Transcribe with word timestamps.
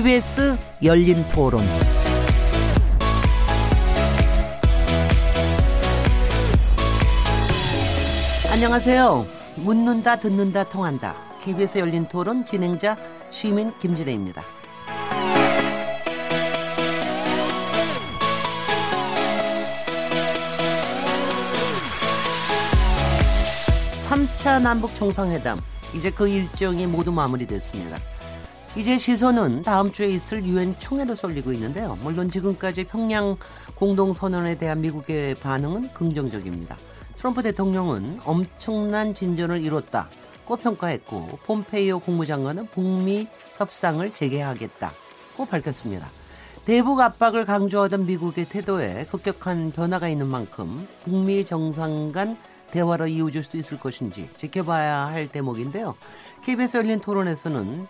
KBS 0.00 0.56
열린 0.82 1.22
토론. 1.28 1.60
안녕하세요. 8.50 9.26
묻는다, 9.56 10.16
듣는다, 10.16 10.64
통한다. 10.64 11.14
KBS 11.42 11.76
열린 11.76 12.06
토론 12.06 12.46
진행자 12.46 12.96
시민 13.30 13.70
김진혜입니다. 13.78 14.42
3차 24.08 24.62
남북 24.62 24.94
정상회담 24.94 25.60
이제 25.94 26.10
그 26.10 26.26
일정이 26.26 26.86
모두 26.86 27.12
마무리됐습니다. 27.12 27.98
이제 28.76 28.96
시선은 28.96 29.62
다음 29.62 29.90
주에 29.90 30.06
있을 30.06 30.44
유엔 30.44 30.78
총회로 30.78 31.16
쏠리고 31.16 31.52
있는데요. 31.54 31.98
물론 32.02 32.30
지금까지 32.30 32.84
평양 32.84 33.36
공동선언에 33.74 34.58
대한 34.58 34.80
미국의 34.80 35.34
반응은 35.34 35.92
긍정적입니다. 35.92 36.76
트럼프 37.16 37.42
대통령은 37.42 38.20
엄청난 38.24 39.12
진전을 39.12 39.64
이뤘다 39.64 40.08
고 40.44 40.56
평가했고 40.56 41.40
폼페이오 41.46 41.98
국무장관은 41.98 42.68
북미 42.68 43.26
협상을 43.58 44.08
재개하겠다고 44.12 45.46
밝혔습니다. 45.46 46.08
대북 46.64 47.00
압박을 47.00 47.46
강조하던 47.46 48.06
미국의 48.06 48.44
태도에 48.44 49.06
급격한 49.10 49.72
변화가 49.72 50.08
있는 50.08 50.28
만큼 50.28 50.86
북미 51.02 51.44
정상 51.44 52.12
간 52.12 52.36
대화로 52.70 53.08
이어질 53.08 53.42
수 53.42 53.56
있을 53.56 53.80
것인지 53.80 54.28
지켜봐야 54.36 55.06
할 55.06 55.26
대목인데요. 55.26 55.96
KBS 56.44 56.76
열린 56.76 57.00
토론에서는 57.00 57.88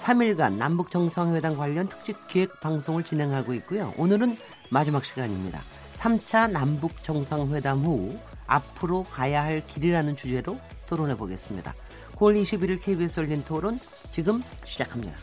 3일간 0.00 0.54
남북 0.54 0.90
정상회담 0.90 1.56
관련 1.56 1.86
특집 1.86 2.26
기획 2.26 2.58
방송을 2.60 3.04
진행하고 3.04 3.52
있고요. 3.54 3.92
오늘은 3.98 4.36
마지막 4.70 5.04
시간입니다. 5.04 5.60
3차 5.94 6.50
남북 6.50 7.02
정상회담 7.02 7.80
후 7.80 8.18
앞으로 8.46 9.04
가야 9.04 9.44
할 9.44 9.64
길이라는 9.66 10.16
주제로 10.16 10.58
토론해 10.86 11.16
보겠습니다. 11.16 11.74
9월 12.16 12.40
21일 12.40 12.82
KBS 12.82 13.20
열린 13.20 13.44
토론 13.44 13.78
지금 14.10 14.42
시작합니다. 14.64 15.18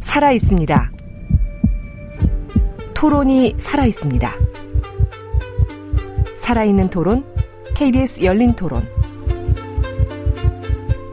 살아 0.00 0.30
있습니다. 0.30 0.92
토론이 2.94 3.56
살아 3.58 3.84
있습니다. 3.84 4.32
살아있는 6.36 6.88
토론, 6.88 7.37
KBS 7.78 8.24
열린 8.24 8.56
토론. 8.56 8.84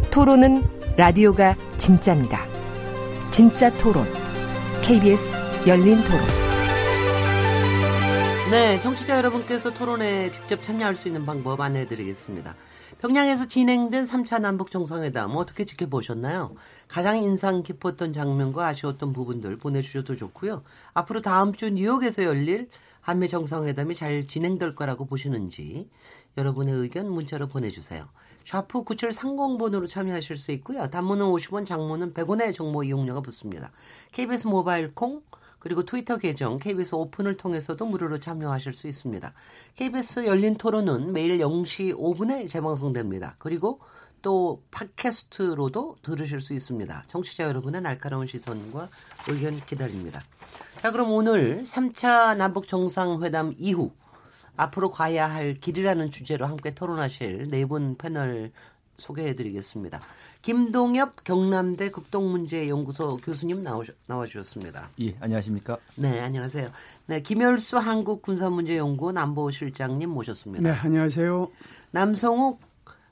토론은 0.09 0.63
라디오가 0.97 1.55
진짜입니다. 1.77 2.43
진짜 3.29 3.71
토론, 3.77 4.03
KBS 4.81 5.37
열린 5.67 6.03
토론. 6.05 6.21
네, 8.49 8.79
청취자 8.79 9.15
여러분께서 9.17 9.71
토론에 9.71 10.31
직접 10.31 10.63
참여할 10.63 10.95
수 10.95 11.07
있는 11.07 11.23
방법 11.23 11.61
안내해 11.61 11.85
드리겠습니다. 11.85 12.55
평양에서 12.99 13.47
진행된 13.47 14.05
3차 14.05 14.41
남북 14.41 14.71
정상회담 14.71 15.35
어떻게 15.35 15.65
지켜보셨나요? 15.65 16.55
가장 16.87 17.21
인상 17.21 17.61
깊었던 17.61 18.11
장면과 18.11 18.65
아쉬웠던 18.65 19.13
부분들 19.13 19.57
보내주셔도 19.57 20.15
좋고요. 20.15 20.63
앞으로 20.95 21.21
다음 21.21 21.53
주 21.53 21.69
뉴욕에서 21.69 22.23
열릴 22.23 22.69
한미 23.05 23.27
정상회담이 23.27 23.93
잘 23.93 24.25
진행될 24.25 24.73
거라고 24.73 25.05
보시는지 25.05 25.87
여러분의 26.37 26.73
의견 26.73 27.07
문자로 27.07 27.45
보내주세요. 27.45 28.09
샤프 28.45 28.83
9730번으로 28.83 29.87
참여하실 29.87 30.37
수 30.37 30.51
있고요. 30.53 30.89
단문은 30.89 31.23
50원, 31.27 31.67
장문은 31.67 32.15
100원의 32.15 32.51
정보 32.55 32.83
이용료가 32.83 33.21
붙습니다. 33.21 33.71
KBS 34.11 34.47
모바일 34.47 34.95
콩 34.95 35.21
그리고 35.59 35.83
트위터 35.83 36.17
계정 36.17 36.57
KBS 36.57 36.95
오픈을 36.95 37.37
통해서도 37.37 37.85
무료로 37.85 38.19
참여하실 38.19 38.73
수 38.73 38.87
있습니다. 38.87 39.33
KBS 39.75 40.25
열린 40.25 40.55
토론은 40.55 41.13
매일 41.13 41.37
0시 41.37 41.95
5분에 41.95 42.49
재방송됩니다. 42.49 43.35
그리고 43.37 43.81
또 44.23 44.63
팟캐스트로도 44.71 45.97
들으실 46.01 46.41
수 46.41 46.55
있습니다. 46.55 47.03
청취자 47.05 47.43
여러분의 47.43 47.81
날카로운 47.81 48.25
시선과 48.25 48.89
의견 49.27 49.63
기다립니다. 49.63 50.23
자, 50.85 50.91
그럼 50.91 51.13
오늘 51.13 51.63
3차 51.63 52.37
남북 52.37 52.67
정상회담 52.67 53.55
이후 53.57 53.89
앞으로 54.55 54.91
가야 54.91 55.27
할 55.27 55.55
길이라는 55.55 56.11
주제로 56.11 56.45
함께 56.45 56.75
토론하실 56.75 57.49
네 57.49 57.65
분 57.65 57.95
패널 57.97 58.51
소개해 58.99 59.33
드리겠습니다. 59.33 59.99
김동엽 60.43 61.23
경남대 61.23 61.89
극동문제연구소 61.89 63.17
교수님 63.17 63.63
나오셔, 63.63 63.93
나와주셨습니다. 64.05 64.89
예, 65.01 65.15
안녕하십니까? 65.21 65.79
네, 65.95 66.19
안녕하세요. 66.19 66.69
네, 67.07 67.19
김열수 67.19 67.79
한국군사문제연구원 67.79 69.17
안보실장님 69.17 70.11
모셨습니다. 70.11 70.69
네, 70.69 70.77
안녕하세요. 70.77 71.49
남성욱 71.89 72.61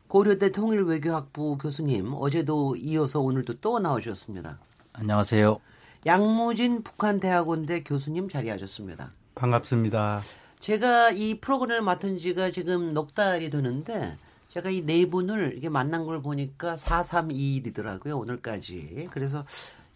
고려대 0.07 0.51
통일외교학부 0.51 1.57
교수님 1.57 2.13
어제도 2.13 2.75
이어서 2.75 3.19
오늘도 3.19 3.61
또 3.61 3.79
나와주셨습니다. 3.79 4.59
안녕하세요. 4.94 5.57
양무진 6.06 6.84
북한대학원대 6.84 7.84
교수님 7.84 8.30
자리하셨습니다. 8.30 9.09
반갑습니다. 9.36 10.22
제가 10.59 11.12
이 11.12 11.40
프로그램을 11.40 11.81
맡은 11.81 12.18
지가 12.18 12.50
지금 12.50 12.94
넉 12.94 13.14
달이 13.14 13.50
되는데 13.50 14.18
제가 14.50 14.69
이 14.69 14.81
네 14.86 15.06
분을 15.08 15.53
이렇게 15.53 15.69
만난 15.69 16.06
걸 16.06 16.22
보니까 16.22 16.75
432일이더라고요, 16.75 18.19
오늘까지. 18.19 19.09
그래서, 19.12 19.44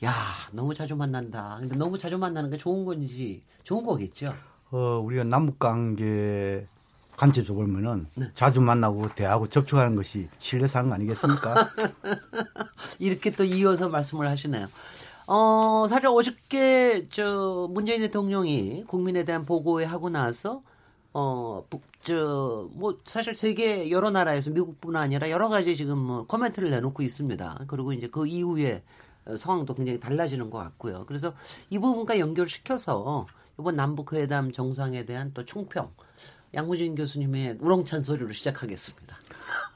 야, 0.04 0.14
너무 0.52 0.74
자주 0.74 0.96
만난다. 0.96 1.58
근데 1.60 1.76
너무 1.76 1.98
자주 1.98 2.18
만나는 2.18 2.50
게 2.50 2.58
좋은 2.58 2.84
건지, 2.86 3.44
좋은 3.64 3.86
거겠죠? 3.86 4.34
어, 4.72 5.00
우리가 5.04 5.24
남북 5.26 5.60
관계 5.60 6.66
관점에서 7.16 7.54
보면은 7.54 8.08
네. 8.16 8.30
자주 8.34 8.62
만나고 8.62 9.10
대하고 9.16 9.48
접촉하는 9.48 9.96
것이 9.96 10.28
신뢰 10.40 10.68
사항 10.68 10.92
아니겠습니까? 10.92 11.72
이렇게 13.00 13.32
또 13.32 13.44
이어서 13.44 13.90
말씀을 13.90 14.28
하시네요. 14.28 14.68
어, 15.28 15.88
사실 15.90 16.08
어저께 16.08 17.08
저 17.10 17.68
문재인 17.70 18.00
대통령이 18.02 18.86
국민에 18.88 19.26
대한 19.26 19.44
보고에 19.44 19.84
하고 19.84 20.10
나서 20.10 20.64
어, 21.14 21.66
저, 22.02 22.70
뭐, 22.72 23.00
사실 23.06 23.36
세계 23.36 23.90
여러 23.90 24.10
나라에서 24.10 24.52
미국뿐 24.52 24.96
아니라 24.96 25.30
여러 25.30 25.50
가지 25.50 25.76
지금 25.76 25.98
뭐 25.98 26.26
코멘트를 26.28 26.70
내놓고 26.70 27.04
있습니다. 27.04 27.66
그리고 27.68 27.92
이제 27.92 28.08
그 28.08 28.26
이후에 28.26 28.84
상황도 29.38 29.74
굉장히 29.74 30.00
달라지는 30.00 30.50
것 30.50 30.60
같고요. 30.60 31.06
그래서 31.08 31.34
이 31.70 31.78
부분과 31.78 32.20
연결시켜서 32.20 33.28
이번 33.60 33.76
남북회담 33.76 34.54
정상에 34.54 35.06
대한 35.06 35.32
또 35.34 35.44
총평, 35.44 35.92
양무진 36.54 36.96
교수님의 36.96 37.58
우렁찬 37.60 38.04
소리로 38.04 38.32
시작하겠습니다. 38.32 39.18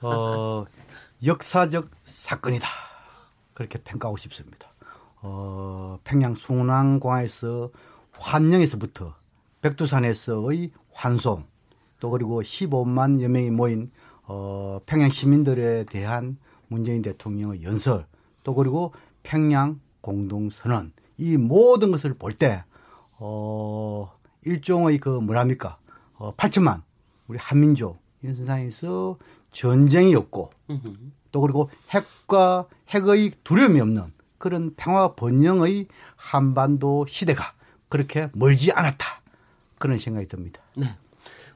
어, 0.02 0.66
역사적 1.26 1.90
사건이다. 2.04 2.68
그렇게 3.54 3.80
평가하고 3.80 4.18
싶습니다. 4.18 4.71
어, 5.22 6.00
평양 6.04 6.36
순환공항에서 6.36 7.70
환영에서부터 8.12 9.16
백두산에서의 9.62 10.72
환송 10.92 11.46
또 12.00 12.10
그리고 12.10 12.42
15만 12.42 13.22
여 13.22 13.30
명이 13.30 13.52
모인 13.52 13.92
어, 14.24 14.80
평양 14.86 15.10
시민들에 15.10 15.86
대한 15.86 16.38
문재인 16.68 17.02
대통령의 17.02 17.64
연설 17.64 18.06
또 18.44 18.56
그리고 18.56 18.94
평양 19.24 19.80
공동선언 20.02 20.94
이 21.18 21.38
모든 21.38 21.92
것을 21.92 22.16
볼 22.16 22.34
때 22.34 22.64
어, 23.20 24.12
일종의 24.44 24.98
그 24.98 25.10
뭐랍니까? 25.10 25.78
어, 26.16 26.34
8천만 26.36 26.82
우리 27.28 27.38
한민족 27.38 28.02
인선상에서 28.24 29.18
전쟁이 29.52 30.16
없고 30.16 30.50
또 31.32 31.42
그리고 31.42 31.70
핵과 31.90 32.66
핵의 32.90 33.34
두려움이 33.44 33.80
없는 33.80 34.12
그런 34.42 34.74
평화 34.76 35.14
번영의 35.14 35.88
한반도 36.16 37.06
시대가 37.08 37.54
그렇게 37.90 38.30
멀지 38.34 38.72
않았다. 38.72 39.06
그런 39.78 39.98
생각이 40.00 40.28
듭니다. 40.28 40.62
네. 40.76 40.88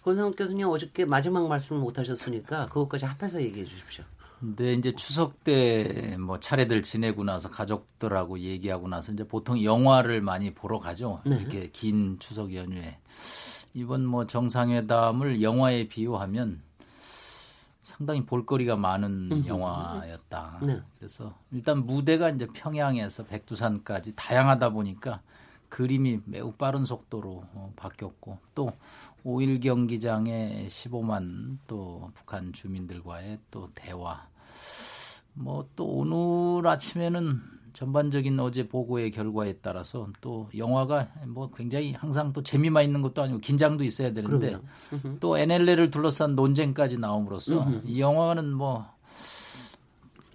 권상욱 0.04 0.36
교수님 0.38 0.68
어저께 0.68 1.06
마지막 1.06 1.48
말씀을 1.48 1.82
못 1.82 1.98
하셨으니까 1.98 2.68
그것까지 2.68 3.06
합해서 3.06 3.42
얘기해 3.42 3.66
주십시오. 3.66 4.04
근데 4.40 4.74
이제 4.74 4.92
추석 4.92 5.44
때 5.44 6.16
뭐 6.20 6.40
차례들 6.40 6.84
지내고 6.84 7.24
나서 7.24 7.50
가족들하고 7.50 8.40
얘기하고 8.40 8.88
나서 8.88 9.12
이제 9.12 9.28
보통 9.28 9.64
영화를 9.64 10.22
많이 10.22 10.54
보러 10.54 10.80
가죠. 10.80 11.22
네. 11.26 11.38
이렇게 11.38 11.70
긴 11.72 12.18
추석 12.20 12.54
연휴에. 12.54 12.98
이번 13.74 14.06
뭐 14.06 14.28
정상회담을 14.28 15.42
영화에 15.42 15.88
비유하면 15.88 16.62
상당히 17.86 18.26
볼거리가 18.26 18.76
많은 18.76 19.32
음. 19.32 19.48
영화였다. 19.48 20.60
네. 20.66 20.82
그래서 20.98 21.34
일단 21.52 21.86
무대가 21.86 22.30
이제 22.30 22.48
평양에서 22.48 23.26
백두산까지 23.26 24.16
다양하다 24.16 24.72
보니까 24.72 25.22
그림이 25.70 26.20
매우 26.26 26.52
빠른 26.52 26.84
속도로 26.84 27.46
어, 27.54 27.74
바뀌었고 27.76 28.40
또 28.56 28.74
5일 29.24 29.62
경기장에 29.62 30.68
15만 30.68 31.60
또 31.68 32.12
북한 32.16 32.52
주민들과의 32.52 33.40
또 33.52 33.70
대화 33.74 34.28
뭐 35.34 35.68
또 35.76 35.86
오늘 35.86 36.68
아침에는 36.68 37.42
전반적인 37.75 38.39
어제 38.39 38.68
보고의 38.68 39.12
결과에 39.12 39.57
따라서 39.62 40.07
또 40.22 40.50
영화가 40.57 41.10
뭐 41.27 41.51
굉장히 41.51 41.92
항상 41.92 42.33
또 42.33 42.42
재미만 42.42 42.86
있는 42.86 43.01
것도 43.01 43.22
아니고 43.22 43.39
긴장도 43.39 43.83
있어야 43.83 44.13
되는데 44.13 44.57
또 45.19 45.38
NLL을 45.38 45.92
둘러싼 45.92 46.36
논쟁까지 46.36 46.98
나옴으로써 46.98 47.69
이 47.83 48.00
영화는 48.00 48.54
뭐 48.54 48.95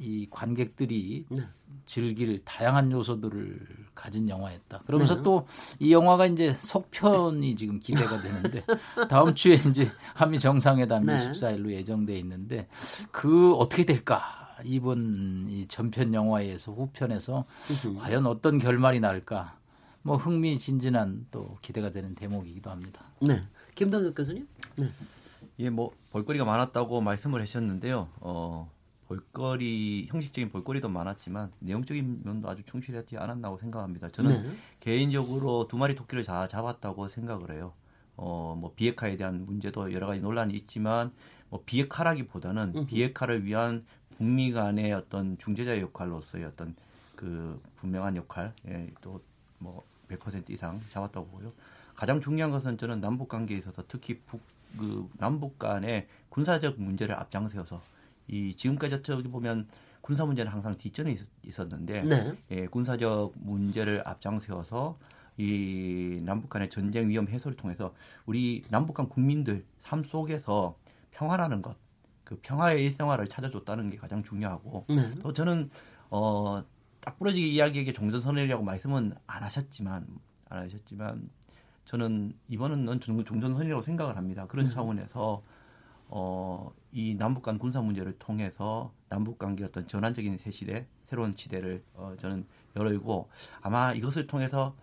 이 0.00 0.26
관객들이 0.30 1.26
네. 1.28 1.42
즐길 1.84 2.42
다양한 2.44 2.90
요소들을 2.90 3.66
가진 3.94 4.28
영화였다. 4.28 4.82
그러면서 4.86 5.16
네. 5.16 5.22
또이 5.22 5.92
영화가 5.92 6.26
이제 6.26 6.54
속편이 6.54 7.54
지금 7.56 7.78
기대가 7.80 8.20
되는데 8.22 8.64
다음 9.10 9.34
주에 9.34 9.54
이제 9.54 9.86
한미 10.14 10.38
정상회담이 10.38 11.04
네. 11.04 11.32
24일로 11.32 11.70
예정돼 11.70 12.18
있는데 12.20 12.66
그 13.10 13.52
어떻게 13.54 13.84
될까? 13.84 14.39
이번 14.64 15.46
이 15.48 15.66
전편 15.68 16.14
영화에서 16.14 16.72
후편에서 16.72 17.44
과연 17.98 18.26
어떤 18.26 18.58
결말이 18.58 19.00
날까? 19.00 19.58
뭐 20.02 20.16
흥미진진한 20.16 21.26
또 21.30 21.58
기대가 21.60 21.90
되는 21.90 22.14
대목이기도 22.14 22.70
합니다. 22.70 23.04
네, 23.20 23.42
김동엽 23.74 24.14
교수님. 24.14 24.46
네. 24.76 24.86
예, 25.58 25.70
뭐 25.70 25.92
볼거리가 26.10 26.44
많았다고 26.44 27.00
말씀을 27.02 27.40
하셨는데요. 27.42 28.08
어, 28.20 28.70
볼거리 29.08 30.06
형식적인 30.08 30.50
볼거리도 30.50 30.88
많았지만 30.88 31.52
내용적인 31.58 32.20
면도 32.24 32.48
아주 32.48 32.62
충실하지 32.64 33.18
않았나고 33.18 33.58
생각합니다. 33.58 34.08
저는 34.08 34.42
네. 34.42 34.56
개인적으로 34.78 35.66
두 35.68 35.76
마리 35.76 35.94
토끼를 35.94 36.24
다 36.24 36.48
잡았다고 36.48 37.08
생각을 37.08 37.50
해요. 37.50 37.72
어, 38.16 38.56
뭐 38.58 38.72
비핵화에 38.74 39.16
대한 39.16 39.44
문제도 39.44 39.92
여러 39.92 40.06
가지 40.06 40.20
논란이 40.20 40.54
있지만 40.54 41.12
뭐 41.48 41.62
비핵화라기보다는 41.66 42.86
비핵화를 42.86 43.44
위한 43.44 43.84
북미 44.20 44.52
간의 44.52 44.92
어떤 44.92 45.38
중재자 45.38 45.80
역할로서의 45.80 46.44
어떤 46.44 46.76
그 47.16 47.58
분명한 47.76 48.16
역할, 48.16 48.52
예, 48.68 48.86
또뭐 49.00 49.82
100% 50.10 50.50
이상 50.50 50.78
잡았다고 50.90 51.26
보고요. 51.28 51.52
가장 51.94 52.20
중요한 52.20 52.50
것은 52.50 52.76
저는 52.76 53.00
남북 53.00 53.30
관계에 53.30 53.56
있어서 53.56 53.82
특히 53.88 54.18
북, 54.26 54.42
그 54.78 55.08
남북 55.16 55.58
간의 55.58 56.06
군사적 56.28 56.78
문제를 56.78 57.14
앞장세워서 57.14 57.80
이 58.28 58.54
지금까지 58.56 58.96
어떻게 58.96 59.22
보면 59.22 59.66
군사 60.02 60.26
문제는 60.26 60.52
항상 60.52 60.76
뒷전에 60.76 61.18
있, 61.42 61.58
었는데 61.58 62.02
네. 62.02 62.34
예, 62.50 62.66
군사적 62.66 63.32
문제를 63.36 64.02
앞장세워서 64.04 64.98
이 65.38 66.20
남북 66.26 66.50
간의 66.50 66.68
전쟁 66.68 67.08
위험 67.08 67.26
해소를 67.26 67.56
통해서 67.56 67.94
우리 68.26 68.64
남북 68.68 68.92
간 68.92 69.08
국민들 69.08 69.64
삶 69.80 70.04
속에서 70.04 70.76
평화라는 71.12 71.62
것 71.62 71.74
그 72.30 72.38
평화의 72.42 72.84
일생활을 72.84 73.26
찾아줬다는 73.26 73.90
게 73.90 73.96
가장 73.96 74.22
중요하고 74.22 74.86
네. 74.88 75.10
또 75.20 75.32
저는 75.32 75.68
어, 76.10 76.62
딱 77.00 77.18
부러지게 77.18 77.44
이야기에게 77.44 77.92
종전선언이라고 77.92 78.62
말씀은 78.62 79.14
안 79.26 79.42
하셨지만 79.42 80.06
안 80.48 80.58
하셨지만 80.62 81.28
저는 81.86 82.32
이번은 82.46 82.84
넌 82.84 83.00
종전선언이라고 83.00 83.82
생각을 83.82 84.16
합니다. 84.16 84.46
그런 84.46 84.66
네. 84.66 84.70
차원에서 84.70 85.42
어, 86.06 86.72
이 86.92 87.16
남북 87.16 87.42
간 87.42 87.58
군사 87.58 87.80
문제를 87.80 88.16
통해서 88.20 88.92
남북 89.08 89.36
관계 89.36 89.64
어떤 89.64 89.88
전환적인 89.88 90.38
새 90.38 90.52
시대, 90.52 90.86
새로운 91.06 91.34
시대를 91.34 91.82
어, 91.94 92.14
저는 92.20 92.46
열고 92.76 93.28
아마 93.60 93.92
이것을 93.92 94.28
통해서 94.28 94.76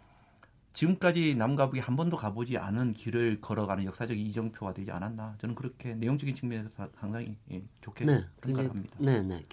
지금까지 0.77 1.33
남과 1.33 1.71
북이 1.71 1.79
한 1.79 1.95
번도 1.95 2.17
가보지 2.17 2.59
않은 2.59 2.93
길을 2.93 3.41
걸어가는 3.41 3.83
역사적 3.85 4.15
이정표가 4.15 4.75
되지 4.75 4.91
않았나 4.91 5.33
저는 5.39 5.55
그렇게 5.55 5.95
내용적인 5.95 6.35
측면에서 6.35 6.87
상당히 6.99 7.35
예, 7.51 7.63
좋게 7.81 8.05
네, 8.05 8.23
생각합니다. 8.43 8.95
네, 8.99 9.23
네. 9.23 9.43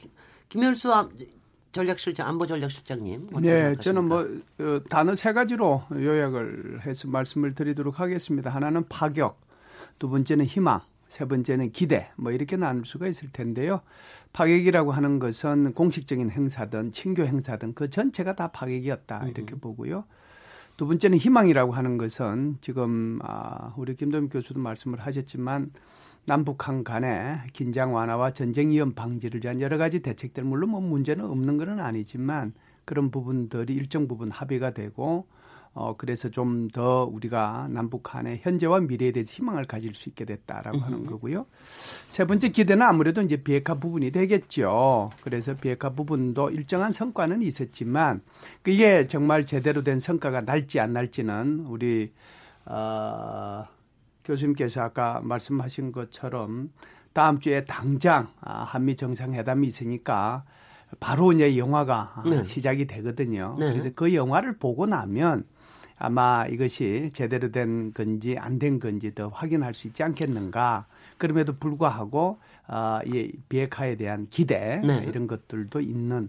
김열수 0.51 0.93
전략실장 1.73 2.29
안보 2.29 2.45
전략실장님. 2.47 3.31
네, 3.41 3.75
저는 3.77 4.05
뭐 4.05 4.19
어, 4.21 4.81
단어 4.91 5.15
세 5.15 5.33
가지로 5.33 5.85
요약을 5.95 6.83
해서 6.85 7.09
말씀을 7.09 7.55
드리도록 7.55 8.01
하겠습니다. 8.01 8.51
하나는 8.51 8.87
파격, 8.87 9.41
두 9.99 10.11
번째는 10.11 10.45
희망, 10.45 10.83
세 11.09 11.25
번째는 11.25 11.73
기대. 11.73 12.11
뭐 12.17 12.33
이렇게 12.33 12.59
나눌 12.59 12.85
수가 12.85 13.09
있을 13.09 13.31
텐데요. 13.33 13.81
파격이라고 14.35 14.93
하는 14.93 15.19
것은 15.19 15.73
공식적인 15.73 16.31
행사든 16.31 16.93
친교 16.93 17.25
행사든 17.25 17.73
그 17.73 17.89
전체가 17.89 18.37
다 18.37 18.49
파격이었다 18.49 19.29
이렇게 19.29 19.55
음. 19.55 19.61
보고요. 19.61 20.05
두 20.77 20.87
번째는 20.89 21.19
희망이라고 21.19 21.73
하는 21.73 21.99
것은 21.99 22.59
지금 22.61 23.21
아, 23.23 23.73
우리 23.77 23.95
김도민 23.95 24.29
교수도 24.29 24.59
말씀을 24.59 24.99
하셨지만 25.01 25.71
남북한 26.27 26.83
간의 26.83 27.39
긴장 27.53 27.95
완화와 27.95 28.33
전쟁 28.33 28.71
위험 28.71 28.93
방지를 28.93 29.41
위한 29.45 29.61
여러 29.61 29.79
가지 29.79 30.01
대책들 30.01 30.43
물론 30.43 30.71
뭐 30.71 30.81
문제는 30.81 31.25
없는 31.27 31.59
것은 31.59 31.79
아니지만 31.79 32.55
그런 32.85 33.11
부분들이 33.11 33.73
일정 33.75 34.09
부분 34.09 34.31
합의가 34.31 34.73
되고 34.73 35.27
어, 35.75 35.97
그래서 35.97 36.29
좀 36.31 36.69
더 36.75 37.05
우리가 37.05 37.69
남북한의 37.71 38.41
현재와 38.43 38.81
미래에 38.81 39.13
대해서 39.13 39.33
희망을 39.33 39.65
가질 39.65 39.95
수 39.95 40.09
있게 40.09 40.25
됐다라고 40.25 40.79
하는 40.79 41.07
거고요. 41.07 41.47
세 42.09 42.25
번째 42.25 42.49
기대는 42.49 42.85
아무래도 42.85 43.23
이제 43.23 43.37
비핵화 43.37 43.75
부분이 43.75 44.11
되겠죠. 44.11 45.11
그래서 45.21 45.55
비핵화 45.55 45.91
부분도 45.91 46.51
일정한 46.51 46.91
성과는 46.91 47.43
있었지만 47.43 48.23
그게 48.63 49.07
정말 49.07 49.47
제대로 49.47 49.83
된 49.83 50.01
성과가 50.01 50.43
날지 50.43 50.81
안 50.81 50.93
날지는 50.95 51.67
우리 51.69 52.13
어, 52.67 53.65
교수님께서 54.25 54.83
아까 54.83 55.21
말씀하신 55.23 55.93
것처럼 55.93 56.71
다음 57.13 57.39
주에 57.41 57.65
당장 57.65 58.29
아, 58.41 58.65
한미 58.65 58.97
정상회담이 58.97 59.67
있으니까 59.67 60.45
바로 60.99 61.33
이제 61.33 61.57
영화가 61.57 62.25
네. 62.29 62.45
시작이 62.45 62.87
되거든요. 62.87 63.55
네. 63.59 63.71
그래서 63.73 63.91
그 63.95 64.15
영화를 64.15 64.59
보고 64.59 64.87
나면 64.87 65.45
아마 66.05 66.47
이것이 66.47 67.11
제대로 67.13 67.51
된 67.51 67.93
건지 67.93 68.37
안 68.39 68.59
된 68.59 68.79
건지 68.79 69.15
더 69.15 69.29
확인할 69.29 69.75
수 69.75 69.87
있지 69.89 70.03
않겠는가. 70.03 70.87
그럼에도 71.19 71.55
불구하고 71.55 72.39
어, 72.69 72.99
이 73.07 73.33
비핵화에 73.49 73.97
대한 73.97 74.27
기대 74.31 74.81
네. 74.85 75.05
이런 75.07 75.27
것들도 75.27 75.81
있는 75.81 76.29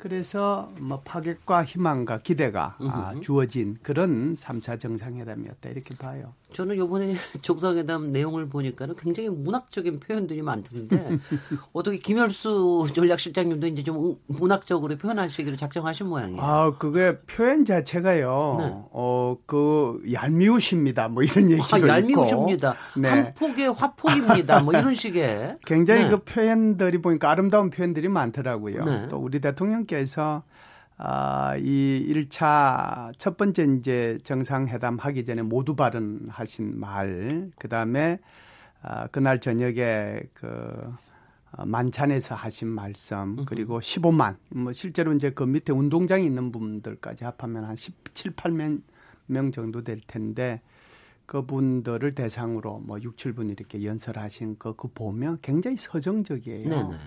그래서 0.00 0.72
뭐 0.78 1.02
파격과 1.04 1.64
희망과 1.64 2.20
기대가 2.22 2.74
아, 2.78 3.12
주어진 3.20 3.76
그런 3.82 4.34
3차 4.34 4.80
정상회담이었다 4.80 5.68
이렇게 5.68 5.94
봐요. 5.94 6.32
저는 6.52 6.82
이번에 6.82 7.14
정상회담 7.42 8.10
내용을 8.10 8.48
보니까는 8.48 8.96
굉장히 8.96 9.28
문학적인 9.28 10.00
표현들이 10.00 10.40
많던데 10.40 11.18
어떻게 11.72 11.98
김열수 11.98 12.88
전략실장님도 12.94 13.66
이제 13.68 13.82
좀 13.82 14.16
문학적으로 14.26 14.96
표현하시기를 14.96 15.58
작정하신 15.58 16.06
모양이에요. 16.06 16.40
아 16.40 16.76
그게 16.78 17.18
표현 17.20 17.66
자체가요. 17.66 18.56
네. 18.58 18.74
어그 18.92 20.02
얄미우십니다. 20.12 21.08
뭐 21.08 21.22
이런 21.22 21.50
얘기가 21.50 21.76
아, 21.76 21.88
얄미우십니다. 21.88 22.74
네. 22.96 23.08
한 23.08 23.34
폭의 23.34 23.72
화폭입니다. 23.74 24.62
뭐 24.62 24.72
이런 24.72 24.94
식의 24.94 25.58
굉장히 25.66 26.04
네. 26.04 26.10
그 26.10 26.24
표현들이 26.24 27.02
보니까 27.02 27.30
아름다운 27.30 27.68
표현들이 27.68 28.08
많더라고요. 28.08 28.84
네. 28.84 29.08
또 29.08 29.18
우리 29.18 29.40
대통령 29.40 29.86
께서 29.90 30.44
아, 30.96 31.56
이 31.58 32.06
1차 32.08 33.12
첫 33.18 33.36
번째 33.36 33.64
이제 33.78 34.18
정상회담 34.22 34.98
하기 34.98 35.24
전에 35.24 35.42
모두 35.42 35.74
발언하신 35.74 36.78
말, 36.78 37.50
그 37.58 37.68
다음에 37.68 38.18
아, 38.82 39.06
그날 39.08 39.40
저녁에 39.40 40.20
그 40.34 40.92
어, 41.52 41.66
만찬에서 41.66 42.34
하신 42.36 42.68
말씀, 42.68 43.44
그리고 43.44 43.80
15만, 43.80 44.36
뭐 44.50 44.72
실제로 44.72 45.12
이제 45.14 45.30
그 45.30 45.42
밑에 45.42 45.72
운동장에 45.72 46.22
있는 46.22 46.52
분들까지 46.52 47.24
합하면 47.24 47.64
한 47.64 47.74
17, 47.76 48.32
8명 48.36 48.82
명 49.26 49.50
정도 49.52 49.82
될 49.82 50.00
텐데 50.06 50.60
그분들을 51.26 52.14
대상으로 52.14 52.78
뭐 52.80 53.00
6, 53.00 53.16
7분 53.16 53.50
이렇게 53.50 53.84
연설하신 53.84 54.58
거 54.58 54.74
그 54.74 54.88
보면 54.88 55.38
굉장히 55.42 55.76
서정적이에요. 55.76 56.68
네네. 56.68 56.98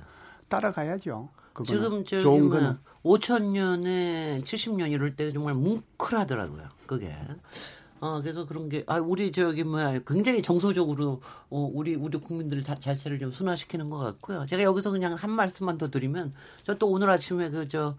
따라가야죠. 0.48 1.30
지금 1.66 2.04
저 2.06 2.20
좋은 2.20 2.50
거는 2.50 2.78
5천 3.04 3.52
년에 3.52 4.42
70년 4.44 4.92
이럴 4.92 5.16
때 5.16 5.32
정말 5.32 5.54
뭉클하더라고요. 5.56 6.70
그게. 6.86 7.16
어, 8.00 8.22
그래서 8.22 8.46
그런 8.46 8.68
게, 8.68 8.84
아, 8.88 8.98
우리 8.98 9.32
저기 9.32 9.64
뭐야, 9.64 10.00
굉장히 10.06 10.42
정서적으로, 10.42 11.22
어, 11.50 11.72
우리, 11.74 11.96
우리 11.96 12.18
국민들 12.18 12.62
자, 12.62 12.76
자체를 12.76 13.18
좀 13.18 13.32
순화시키는 13.32 13.90
것 13.90 13.98
같고요. 13.98 14.46
제가 14.46 14.62
여기서 14.64 14.92
그냥 14.92 15.14
한 15.14 15.32
말씀만 15.32 15.78
더 15.78 15.90
드리면, 15.90 16.34
저 16.66 16.76
또 16.78 16.90
오늘 16.90 17.10
아침에 17.10 17.50
그, 17.50 17.68
저, 17.70 17.96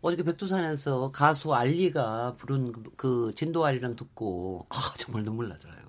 어저께 0.00 0.22
백두산에서 0.24 1.10
가수 1.12 1.54
알리가 1.54 2.34
부른 2.38 2.72
그, 2.72 2.82
그 2.96 3.32
진도 3.34 3.64
알리랑 3.64 3.96
듣고, 3.96 4.66
아, 4.68 4.76
정말 4.96 5.24
눈물 5.24 5.48
나더라고요. 5.48 5.81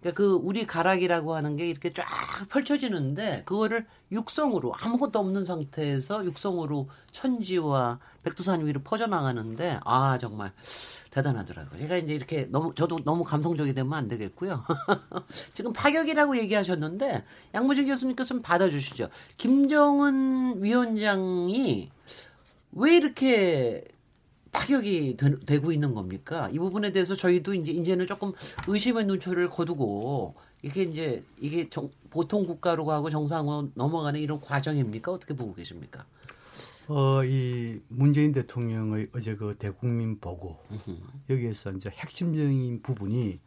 그러니까 0.00 0.16
그 0.16 0.32
우리 0.32 0.66
가락이라고 0.66 1.34
하는 1.34 1.56
게 1.56 1.68
이렇게 1.68 1.92
쫙 1.92 2.06
펼쳐지는데 2.48 3.42
그거를 3.44 3.86
육성으로 4.10 4.72
아무것도 4.74 5.18
없는 5.18 5.44
상태에서 5.44 6.24
육성으로 6.24 6.88
천지와 7.12 7.98
백두산 8.22 8.66
위로 8.66 8.80
퍼져나가는데 8.82 9.80
아 9.84 10.18
정말 10.18 10.52
대단하더라고요. 11.10 11.80
제가 11.80 11.96
이제 11.98 12.14
이렇게 12.14 12.46
너무 12.50 12.74
저도 12.74 13.00
너무 13.04 13.24
감성적이 13.24 13.74
되면 13.74 13.92
안 13.92 14.08
되겠고요. 14.08 14.62
지금 15.52 15.72
파격이라고 15.72 16.38
얘기하셨는데 16.38 17.24
양무진 17.54 17.86
교수님께서 17.86 18.28
좀 18.28 18.42
받아주시죠. 18.42 19.08
김정은 19.38 20.62
위원장이 20.62 21.90
왜 22.72 22.96
이렇게 22.96 23.84
파격이 24.52 25.16
되, 25.46 25.58
고 25.58 25.72
있는 25.72 25.94
겁니까? 25.94 26.48
이 26.52 26.58
부분에 26.58 26.92
대해서 26.92 27.14
저희도 27.14 27.54
이제 27.54 27.72
이제는 27.72 28.06
조금 28.06 28.32
의심의 28.66 29.06
눈초리를 29.06 29.48
거두고 29.48 30.34
이게 30.62 30.82
이제 30.82 31.22
이게 31.40 31.68
정, 31.68 31.90
보통 32.10 32.46
국가로 32.46 32.84
가고 32.84 33.10
정상으로 33.10 33.70
넘어가는 33.74 34.18
이런 34.20 34.40
과정입니까? 34.40 35.12
어떻게 35.12 35.34
보고 35.34 35.54
계십니까? 35.54 36.04
어, 36.88 37.24
이 37.24 37.80
문재인 37.88 38.32
대통령의 38.32 39.08
어제 39.14 39.36
그 39.36 39.54
대국민 39.56 40.18
보고 40.18 40.58
여기에서 41.30 41.70
이제 41.72 41.88
핵심적인 41.88 42.80
부분이 42.82 43.38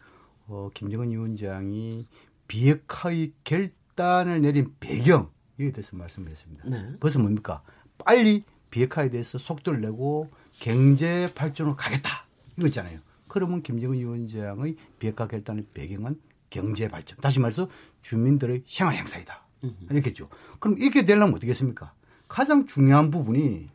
어, 0.47 0.69
김정은 0.73 1.11
위원장이 1.11 2.07
비핵화의 2.47 3.33
결단을 3.43 4.41
내린 4.41 4.73
배경 4.79 5.29
여기에 5.59 5.73
대해서 5.73 5.97
말씀드렸습니다. 5.97 6.69
네. 6.69 6.91
그것은 6.93 7.21
뭡니까? 7.21 7.61
빨리 7.97 8.43
비핵화에 8.69 9.09
대해서 9.09 9.37
속도를 9.37 9.81
내고 9.81 10.29
경제 10.63 11.27
발전으로 11.35 11.75
가겠다. 11.75 12.25
이거 12.57 12.67
있잖아요. 12.67 12.97
그러면 13.27 13.61
김정은 13.63 13.97
위원장의 13.97 14.77
비핵화 14.97 15.27
결단의 15.27 15.65
배경은 15.73 16.17
경제 16.49 16.87
발전. 16.87 17.17
다시 17.19 17.41
말해서 17.41 17.67
주민들의 18.01 18.63
생활 18.65 18.95
행사이다. 18.95 19.45
이렇겠죠. 19.91 20.29
그럼 20.59 20.77
이렇게 20.77 21.03
되려면 21.03 21.31
어떻게 21.31 21.47
겠습니까 21.47 21.91
가장 22.29 22.65
중요한 22.65 23.11
부분이 23.11 23.67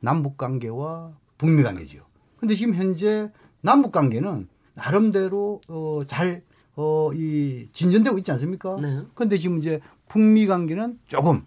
남북 0.00 0.38
관계와 0.38 1.12
북미 1.36 1.62
관계지요. 1.62 2.02
근데 2.38 2.54
지금 2.54 2.76
현재 2.76 3.30
남북 3.60 3.92
관계는 3.92 4.48
나름대로 4.72 5.60
어, 5.68 6.00
잘 6.06 6.42
어, 6.76 7.10
이 7.12 7.68
진전되고 7.74 8.16
있지 8.18 8.32
않습니까? 8.32 8.76
네. 8.80 9.02
근데 9.14 9.36
지금 9.36 9.58
이제 9.58 9.80
북미 10.08 10.46
관계는 10.46 10.98
조금 11.06 11.44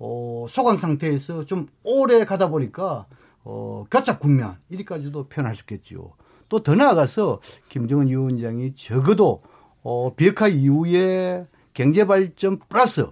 어, 0.00 0.46
소강 0.48 0.76
상태에서 0.76 1.44
좀 1.44 1.68
오래 1.84 2.24
가다 2.24 2.48
보니까 2.48 3.06
어, 3.50 3.86
교착 3.90 4.20
국면 4.20 4.58
이리까지도 4.68 5.28
표현할 5.28 5.56
수 5.56 5.62
있겠지요. 5.62 6.12
또 6.50 6.60
더 6.60 6.74
나아가서 6.74 7.40
김정은 7.70 8.08
위원장이 8.08 8.74
적어도 8.74 9.42
어, 9.82 10.12
비핵화 10.14 10.48
이후에 10.48 11.46
경제 11.72 12.06
발전 12.06 12.58
플러스 12.68 13.06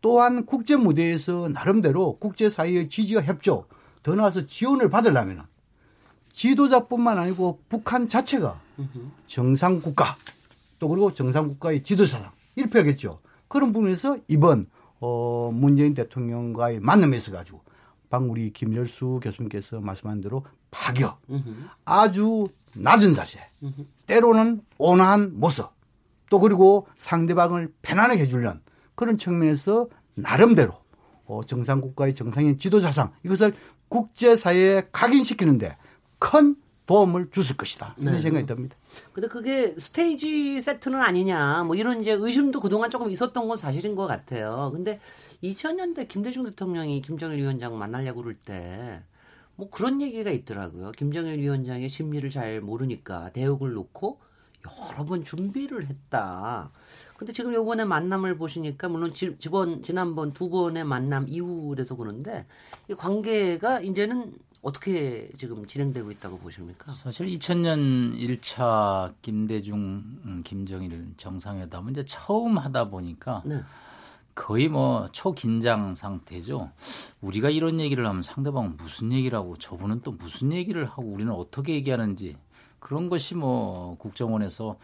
또한 0.00 0.46
국제 0.46 0.76
무대에서 0.76 1.48
나름대로 1.48 2.18
국제 2.18 2.48
사회의 2.48 2.88
지지와 2.88 3.22
협조 3.22 3.66
더 4.04 4.14
나아서 4.14 4.46
지원을 4.46 4.90
받으려면 4.90 5.44
지도자뿐만 6.32 7.18
아니고 7.18 7.58
북한 7.68 8.06
자체가 8.06 8.60
정상 9.26 9.80
국가 9.80 10.14
또 10.78 10.88
그리고 10.88 11.12
정상 11.12 11.48
국가의 11.48 11.82
지도사상 11.82 12.30
이렇게 12.54 12.78
하겠죠. 12.78 13.18
그런 13.48 13.72
부분에서 13.72 14.18
이번 14.28 14.68
어, 15.00 15.50
문재인 15.52 15.94
대통령과의 15.94 16.78
만남에서 16.78 17.32
가지고 17.32 17.62
방금 18.10 18.30
우리 18.30 18.52
김열수 18.52 19.20
교수님께서 19.22 19.80
말씀한 19.80 20.20
대로 20.20 20.44
파격, 20.70 21.20
아주 21.84 22.48
낮은 22.74 23.14
자세, 23.14 23.40
때로는 24.06 24.60
온화한 24.78 25.38
모습, 25.38 25.68
또 26.30 26.38
그리고 26.38 26.86
상대방을 26.96 27.72
편안하게 27.82 28.22
해주려는 28.22 28.60
그런 28.94 29.16
측면에서 29.16 29.88
나름대로 30.14 30.74
어, 31.24 31.42
정상국가의 31.44 32.14
정상인 32.14 32.58
지도자상 32.58 33.12
이것을 33.24 33.54
국제사회에 33.88 34.88
각인시키는데 34.92 35.76
큰 36.18 36.56
도움을 36.88 37.30
줬을 37.30 37.56
것이다. 37.56 37.94
이런 37.98 38.14
네. 38.14 38.20
생각이 38.22 38.46
듭니다. 38.46 38.74
근데 39.12 39.28
그게 39.28 39.74
스테이지 39.78 40.62
세트는 40.62 40.98
아니냐, 40.98 41.64
뭐 41.64 41.76
이런 41.76 42.00
이제 42.00 42.12
의심도 42.12 42.60
그동안 42.60 42.90
조금 42.90 43.10
있었던 43.10 43.46
건 43.46 43.58
사실인 43.58 43.94
것 43.94 44.06
같아요. 44.06 44.70
근데 44.72 44.98
2000년대 45.44 46.08
김대중 46.08 46.44
대통령이 46.44 47.02
김정일 47.02 47.40
위원장 47.40 47.78
만나려고 47.78 48.22
그럴 48.22 48.34
때, 48.36 49.02
뭐 49.54 49.68
그런 49.68 50.00
얘기가 50.00 50.30
있더라고요. 50.30 50.92
김정일 50.92 51.38
위원장의 51.40 51.90
심리를 51.90 52.28
잘 52.30 52.62
모르니까 52.62 53.32
대역을 53.34 53.74
놓고 53.74 54.18
여러 54.66 55.04
번 55.04 55.22
준비를 55.22 55.86
했다. 55.86 56.70
근데 57.18 57.34
지금 57.34 57.52
요번에 57.52 57.84
만남을 57.84 58.38
보시니까 58.38 58.88
물론 58.88 59.12
지, 59.12 59.36
지번 59.38 59.82
지난번 59.82 60.32
두 60.32 60.48
번의 60.48 60.84
만남 60.84 61.26
이후라서 61.28 61.96
그런데 61.96 62.46
이 62.88 62.94
관계가 62.94 63.80
이제는 63.80 64.32
어떻게 64.62 65.30
지금 65.36 65.64
진행되고 65.66 66.10
있다고 66.12 66.38
보십니까? 66.38 66.92
사실 66.92 67.26
2000년 67.26 68.18
1차 68.18 69.14
김대중 69.22 70.02
음, 70.24 70.42
김정일 70.44 71.14
정상회담은 71.16 71.92
이제 71.92 72.04
처음 72.04 72.58
하다 72.58 72.90
보니까 72.90 73.42
네. 73.46 73.62
거의 74.34 74.68
뭐 74.68 75.08
초긴장 75.10 75.94
상태죠. 75.94 76.70
우리가 77.20 77.50
이런 77.50 77.80
얘기를 77.80 78.06
하면 78.06 78.22
상대방은 78.22 78.76
무슨 78.76 79.12
얘기를 79.12 79.36
하고 79.36 79.56
저분은 79.56 80.02
또 80.02 80.12
무슨 80.12 80.52
얘기를 80.52 80.86
하고 80.86 81.02
우리는 81.02 81.32
어떻게 81.32 81.74
얘기하는지 81.74 82.36
그런 82.78 83.08
것이 83.08 83.34
뭐 83.34 83.96
국정원에서 83.98 84.78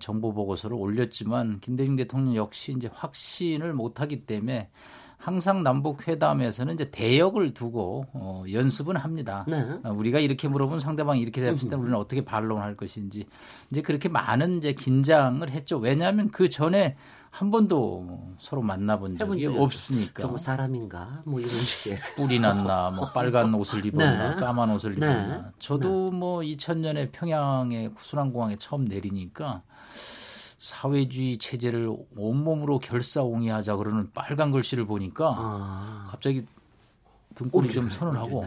정보 0.00 0.34
보고서를 0.34 0.76
올렸지만 0.76 1.60
김대중 1.60 1.96
대통령 1.96 2.36
역시 2.36 2.74
이제 2.76 2.90
확신을 2.92 3.72
못 3.72 4.00
하기 4.00 4.26
때문에 4.26 4.70
항상 5.18 5.64
남북 5.64 6.06
회담에서는 6.06 6.74
이제 6.74 6.90
대역을 6.90 7.52
두고 7.52 8.06
어, 8.12 8.44
연습은 8.50 8.96
합니다. 8.96 9.44
네. 9.48 9.60
어, 9.82 9.92
우리가 9.92 10.20
이렇게 10.20 10.46
물어보면 10.48 10.78
상대방이 10.80 11.20
이렇게 11.20 11.40
대답했을 11.40 11.68
때 11.68 11.76
우리는 11.76 11.98
어떻게 11.98 12.24
반론할 12.24 12.76
것인지 12.76 13.26
이제 13.70 13.82
그렇게 13.82 14.08
많은 14.08 14.58
이제 14.58 14.72
긴장을 14.72 15.48
했죠. 15.50 15.78
왜냐하면 15.78 16.30
그 16.30 16.48
전에 16.48 16.96
한 17.30 17.50
번도 17.50 18.36
서로 18.38 18.62
만나본 18.62 19.18
적이 19.18 19.46
없으니까. 19.46 20.22
저 20.22 20.36
사람인가? 20.38 21.22
뭐 21.24 21.40
이런 21.40 21.52
식의. 21.52 21.98
뿔이 22.16 22.38
났나, 22.38 22.90
뭐 22.90 23.12
빨간 23.12 23.52
옷을 23.54 23.84
입었나, 23.84 24.34
네. 24.34 24.40
까만 24.40 24.70
옷을 24.70 24.98
네. 24.98 25.06
입었나. 25.06 25.36
네. 25.36 25.42
저도 25.58 26.10
뭐 26.10 26.40
2000년에 26.40 27.10
평양에 27.12 27.90
순환공항에 27.98 28.56
처음 28.56 28.86
내리니까 28.86 29.62
사회주의 30.58 31.38
체제를 31.38 31.94
온몸으로 32.16 32.78
결사옹이하자 32.80 33.76
그러는 33.76 34.10
빨간 34.12 34.50
글씨를 34.50 34.86
보니까 34.86 35.34
아. 35.36 36.06
갑자기 36.08 36.44
등골이 37.34 37.72
좀 37.72 37.88
선언하고 37.88 38.44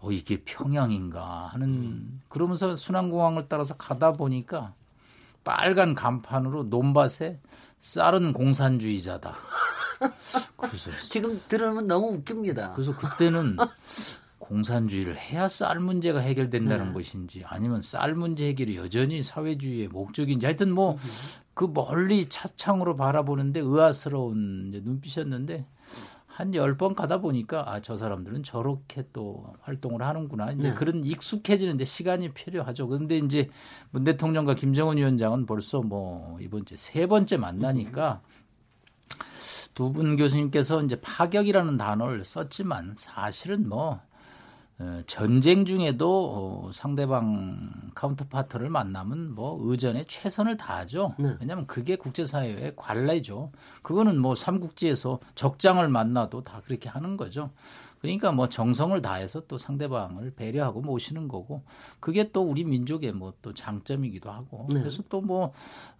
어 0.00 0.10
이게 0.10 0.42
평양인가 0.42 1.50
하는 1.52 1.68
음. 1.68 2.22
그러면서 2.28 2.74
순환공항을 2.74 3.46
따라서 3.48 3.76
가다 3.76 4.12
보니까 4.12 4.72
빨간 5.44 5.94
간판으로 5.94 6.64
논밭에 6.64 7.38
쌀은 7.78 8.32
공산주의자다. 8.32 9.34
그래서 10.56 10.90
지금 11.08 11.40
들으면 11.46 11.86
너무 11.86 12.08
웃깁니다. 12.14 12.72
그래서 12.72 12.96
그때는 12.96 13.56
공산주의를 14.48 15.16
해야 15.18 15.48
쌀 15.48 15.80
문제가 15.80 16.20
해결된다는 16.20 16.88
네. 16.88 16.92
것인지 16.92 17.42
아니면 17.46 17.82
쌀 17.82 18.14
문제 18.14 18.46
해결이 18.48 18.76
여전히 18.76 19.22
사회주의의 19.22 19.88
목적인지 19.88 20.46
하여튼 20.46 20.72
뭐 20.72 20.96
그 21.54 21.64
멀리 21.72 22.28
차창으로 22.28 22.96
바라보는데 22.96 23.60
의아스러운 23.60 24.72
눈빛이었는데 24.84 25.64
한 26.26 26.52
열 26.54 26.76
번 26.76 26.94
가다 26.94 27.22
보니까 27.22 27.72
아 27.72 27.80
저 27.80 27.96
사람들은 27.96 28.42
저렇게 28.42 29.04
또 29.14 29.54
활동을 29.62 30.02
하는구나 30.02 30.50
이제 30.52 30.68
네. 30.68 30.74
그런 30.74 31.02
익숙해지는데 31.02 31.86
시간이 31.86 32.34
필요하죠. 32.34 32.86
그런데 32.88 33.16
이제 33.16 33.48
문 33.90 34.04
대통령과 34.04 34.54
김정은 34.54 34.98
위원장은 34.98 35.46
벌써 35.46 35.80
뭐 35.80 36.36
이번 36.42 36.66
주 36.66 36.86
세 36.86 37.06
번째 37.06 37.38
만나니까 37.38 38.20
두 39.74 39.92
분 39.92 40.16
교수님께서 40.16 40.82
이제 40.82 41.00
파격이라는 41.00 41.78
단어를 41.78 42.22
썼지만 42.22 42.92
사실은 42.96 43.66
뭐 43.66 43.92
어, 43.92 44.02
전쟁 45.06 45.64
중에도 45.64 46.66
어, 46.66 46.72
상대방 46.72 47.70
counterpart를 47.94 48.68
만나면 48.68 49.34
뭐 49.34 49.58
의전에 49.62 50.04
최선을 50.06 50.58
다하죠. 50.58 51.14
네. 51.18 51.34
왜냐하면 51.40 51.66
그게 51.66 51.96
국제사회의 51.96 52.74
관례죠. 52.76 53.52
그거는 53.82 54.18
뭐 54.18 54.34
삼국지에서 54.34 55.18
적장을 55.34 55.86
만나도 55.88 56.42
다 56.42 56.60
그렇게 56.66 56.90
하는 56.90 57.16
거죠. 57.16 57.50
그러니까 58.06 58.32
뭐 58.32 58.48
정성을 58.48 59.00
다해서 59.02 59.46
또 59.46 59.58
상대방을 59.58 60.32
배려하고 60.34 60.80
모시는 60.80 61.28
거고 61.28 61.62
그게 62.00 62.30
또 62.32 62.42
우리 62.42 62.64
민족의 62.64 63.12
뭐 63.12 63.34
또 63.42 63.52
장점이기도 63.54 64.30
하고 64.30 64.66
네. 64.70 64.80
그래서 64.80 65.02
또 65.08 65.20
뭐 65.20 65.52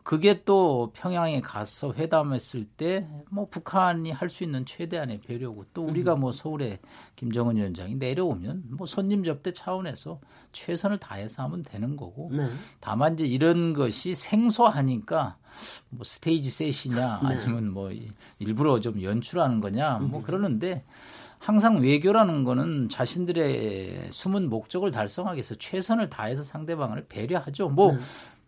그게 0.03 0.45
또 0.45 0.93
평양에 0.95 1.41
가서 1.41 1.93
회담했을 1.93 2.65
때 2.77 3.07
뭐 3.31 3.49
북한이 3.49 4.13
할 4.13 4.29
수 4.29 4.45
있는 4.45 4.65
최대한의 4.65 5.21
배려고 5.21 5.65
또 5.75 5.85
우리가 5.85 6.15
뭐 6.17 6.31
서울에 6.33 6.79
김정은 7.17 7.57
위원장이 7.57 7.97
내려오면 7.97 8.65
뭐 8.71 8.87
손님 8.87 9.25
접대 9.25 9.53
차원에서 9.53 10.21
최선을 10.53 10.99
다해서 10.99 11.43
하면 11.45 11.63
되는 11.63 11.97
거고 11.97 12.31
네. 12.33 12.49
다만 12.81 13.15
이제 13.15 13.27
이런 13.27 13.73
것이 13.75 14.15
생소하니까 14.15 15.37
뭐 15.91 16.05
스테이지 16.05 16.51
셋이냐 16.51 17.21
네. 17.23 17.29
아니면 17.29 17.73
뭐 17.73 17.91
일부러 18.39 18.81
좀 18.81 19.03
연출하는 19.03 19.61
거냐 19.61 19.99
뭐 19.99 20.23
그러는데 20.23 20.85
항상 21.47 21.81
외교라는 21.81 22.43
거는 22.43 22.89
자신들의 22.89 24.09
숨은 24.11 24.49
목적을 24.49 24.91
달성하기 24.91 25.37
위해서 25.37 25.55
최선을 25.55 26.11
다해서 26.11 26.43
상대방을 26.43 27.07
배려하죠. 27.09 27.69
뭐 27.69 27.93
네. 27.93 27.99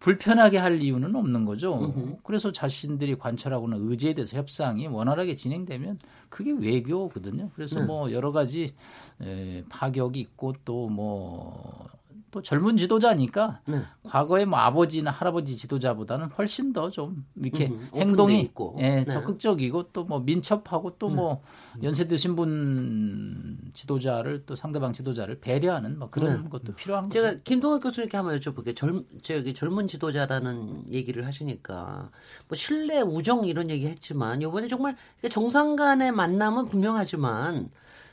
불편하게 0.00 0.58
할 0.58 0.82
이유는 0.82 1.14
없는 1.14 1.44
거죠. 1.44 1.74
으흠. 1.80 2.16
그래서 2.24 2.50
자신들이 2.50 3.14
관철하고는 3.14 3.88
의제에 3.88 4.14
대해서 4.14 4.36
협상이 4.36 4.88
원활하게 4.88 5.36
진행되면 5.36 6.00
그게 6.28 6.50
외교거든요. 6.50 7.50
그래서 7.54 7.78
네. 7.78 7.86
뭐 7.86 8.10
여러 8.10 8.32
가지 8.32 8.74
에, 9.22 9.62
파격이 9.68 10.18
있고 10.18 10.54
또 10.64 10.88
뭐 10.88 11.86
또 12.30 12.42
젊은 12.42 12.76
지도자니까 12.76 13.60
네. 13.66 13.82
과거에 14.04 14.44
뭐 14.44 14.58
아버지나 14.58 15.10
할아버지 15.10 15.56
지도자보다는 15.56 16.28
훨씬 16.36 16.72
더 16.72 16.90
좀 16.90 17.24
이렇게 17.36 17.68
음, 17.68 17.88
행동이 17.94 18.40
있고. 18.40 18.76
예, 18.78 19.04
네. 19.04 19.04
적극적이고 19.04 19.92
또 19.92 20.04
뭐 20.04 20.20
민첩하고 20.20 20.96
또뭐 20.98 21.42
네. 21.76 21.82
연세 21.86 22.06
드신 22.08 22.34
분 22.36 23.58
지도자를 23.74 24.44
또 24.46 24.54
상대방 24.56 24.92
지도자를 24.92 25.40
배려하는 25.40 25.98
뭐 25.98 26.08
그런 26.10 26.44
네. 26.44 26.48
것도 26.48 26.74
필요한 26.74 27.10
제가 27.10 27.30
거죠. 27.30 27.42
김동학 27.44 27.82
교수님께 27.82 28.16
한번 28.16 28.38
여쭤볼게요. 28.38 28.74
젊 28.76 29.04
저기 29.22 29.54
젊은 29.54 29.86
지도자라는 29.88 30.84
얘기를 30.92 31.26
하시니까 31.26 32.10
뭐 32.48 32.56
신뢰, 32.56 33.00
우정 33.00 33.46
이런 33.46 33.70
얘기 33.70 33.86
했지만 33.86 34.40
이번에 34.42 34.68
정말 34.68 34.96
정상 35.30 35.76
간의 35.76 36.12
만남은 36.12 36.66
분명하지만 36.66 37.70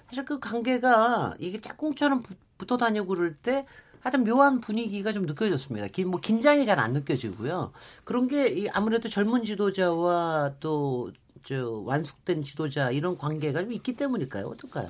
사실 0.08 0.26
그 0.26 0.40
관계가 0.40 1.36
이게 1.40 1.60
짝꿍처럼 1.60 2.24
붙어 2.58 2.78
다니고 2.78 3.08
그럴 3.08 3.36
때 3.36 3.66
하여튼 4.06 4.24
묘한 4.24 4.62
분위기가 4.62 5.12
좀 5.12 5.26
느껴졌습니다. 5.26 5.88
뭐 6.06 6.20
긴장이 6.20 6.64
잘 6.66 6.80
안 6.80 6.94
느껴지고요. 6.94 7.72
그런 8.04 8.28
게 8.28 8.68
아무래도 8.72 9.10
젊은 9.10 9.44
지도자와 9.44 10.54
또 10.62 11.12
저 11.46 11.70
완숙된 11.86 12.42
지도자 12.44 12.90
이런 12.90 13.16
관계가 13.18 13.62
좀 13.62 13.72
있기 13.72 13.94
때문일까요? 13.94 14.48
어떨까요? 14.48 14.90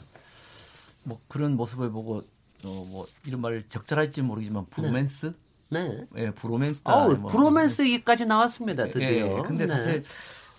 뭐 1.04 1.20
그런 1.28 1.56
모습을 1.58 1.92
보고 1.92 2.24
어, 2.64 2.88
뭐 2.90 3.06
이런 3.26 3.42
말을 3.42 3.64
적절할지 3.70 4.22
모르겠지만 4.22 4.66
bromance 4.68 5.34
네. 5.70 5.88
네. 5.88 6.06
예, 6.16 6.32
bromance. 6.32 6.82
어, 6.86 7.10
뭐. 7.14 7.30
bromance 7.30 7.82
얘기까지 7.84 8.26
나왔습니다. 8.26 8.86
드디어. 8.86 9.02
예, 9.02 9.38
예. 9.38 9.42
근데 9.46 9.66
네. 9.66 9.74
사실 9.76 10.04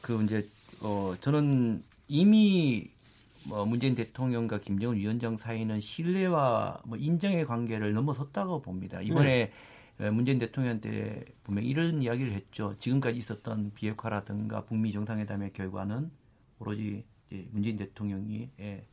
그 0.03 0.23
이제 0.25 0.47
어 0.81 1.15
저는 1.21 1.83
이미 2.09 2.91
뭐 3.47 3.65
문재인 3.65 3.95
대통령과 3.95 4.59
김정은 4.59 4.97
위원장 4.97 5.37
사이는 5.37 5.81
신뢰와 5.81 6.83
뭐 6.85 6.99
인정의 6.99 7.47
관계를 7.47 7.93
넘어섰다고 7.93 8.63
봅니다. 8.63 9.01
이번에 9.01 9.53
네. 9.99 10.11
문재인 10.11 10.39
대통령 10.39 10.81
때 10.81 11.25
분명 11.45 11.65
이런 11.65 12.03
이야기를 12.03 12.33
했죠. 12.33 12.75
지금까지 12.79 13.17
있었던 13.19 13.73
비핵화라든가 13.75 14.65
북미 14.65 14.93
정상회담의 14.93 15.53
결과는 15.53 16.11
오로지 16.59 17.05
문재인 17.51 17.77
대통령이 17.77 18.51
예, 18.61 18.85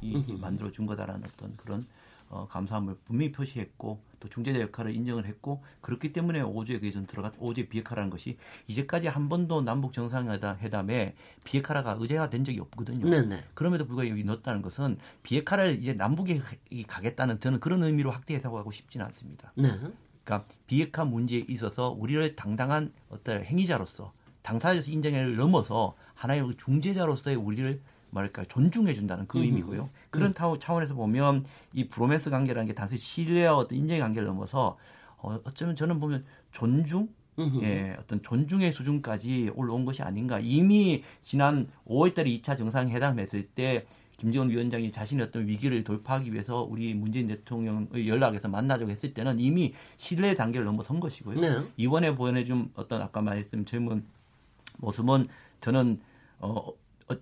이, 0.00 0.24
만들어 0.40 0.70
준 0.70 0.86
거다라는 0.86 1.24
어떤 1.24 1.56
그런 1.56 1.86
어, 2.30 2.46
감사함을 2.48 2.96
분명히 3.04 3.32
표시했고 3.32 4.00
또 4.20 4.28
중재자 4.28 4.60
역할을 4.60 4.94
인정을 4.94 5.26
했고 5.26 5.64
그렇기 5.80 6.12
때문에 6.12 6.40
5주에 6.42 6.80
개전 6.80 7.06
들어갔 7.06 7.36
5주의 7.40 7.68
비핵화라는 7.68 8.08
것이 8.08 8.38
이제까지 8.68 9.08
한 9.08 9.28
번도 9.28 9.62
남북 9.62 9.92
정상회담에 9.92 11.16
비핵화가 11.42 11.96
의제화된 11.98 12.44
적이 12.44 12.60
없거든요. 12.60 13.10
네네. 13.10 13.44
그럼에도 13.54 13.84
불구하고 13.84 14.10
여기 14.10 14.22
넣었다는 14.22 14.62
것은 14.62 14.98
비핵화를 15.24 15.80
이제 15.80 15.92
남북이 15.92 16.40
가겠다는 16.86 17.40
저는 17.40 17.58
그런 17.58 17.82
의미로 17.82 18.12
확대 18.12 18.34
해석하고 18.34 18.70
싶지는 18.70 19.04
않습니다. 19.06 19.52
네. 19.56 19.76
그러니까 20.22 20.46
비핵화 20.68 21.04
문제에 21.04 21.44
있어서 21.48 21.90
우리를 21.90 22.36
당당한 22.36 22.92
어떤 23.08 23.42
행위자로서 23.42 24.12
당사자로서 24.42 24.88
인정을 24.88 25.34
넘어서 25.34 25.96
하나의 26.14 26.54
중재자로서의 26.58 27.36
우리를 27.36 27.80
뭐랄까 28.10 28.44
존중해 28.44 28.94
준다는 28.94 29.26
그 29.26 29.38
음. 29.38 29.44
의미고요. 29.44 29.88
그런 30.10 30.34
음. 30.36 30.58
차원에서 30.58 30.94
보면 30.94 31.44
이 31.72 31.88
브로맨스 31.88 32.30
관계라는 32.30 32.66
게 32.66 32.74
단순히 32.74 32.98
신뢰와 32.98 33.56
어떤 33.56 33.78
인정의 33.78 34.00
관계를 34.00 34.26
넘어서 34.28 34.76
어, 35.18 35.38
어쩌면 35.44 35.76
저는 35.76 36.00
보면 36.00 36.24
존중 36.52 37.08
예, 37.62 37.96
어떤 37.98 38.22
존중의 38.22 38.72
수준까지 38.72 39.52
올라온 39.54 39.86
것이 39.86 40.02
아닌가. 40.02 40.38
이미 40.40 41.02
지난 41.22 41.68
5월달에 41.86 42.26
2차 42.42 42.58
정상회담 42.58 43.18
했을 43.18 43.46
때 43.46 43.86
김정은 44.18 44.50
위원장이 44.50 44.92
자신의 44.92 45.26
어떤 45.26 45.46
위기를 45.48 45.82
돌파하기 45.82 46.30
위해서 46.34 46.62
우리 46.62 46.92
문재인 46.92 47.28
대통령의 47.28 48.06
연락에서 48.06 48.48
만나자고 48.48 48.90
했을 48.90 49.14
때는 49.14 49.38
이미 49.38 49.72
신뢰 49.96 50.34
단계를 50.34 50.66
넘어선 50.66 51.00
것이고요. 51.00 51.40
네. 51.40 51.66
이번에 51.78 52.14
보내준 52.14 52.70
어떤 52.74 53.00
아까 53.00 53.22
말했던 53.22 53.64
젊은 53.64 54.04
모습은 54.76 55.26
저는 55.62 56.00
어, 56.38 56.50
어, 56.50 56.72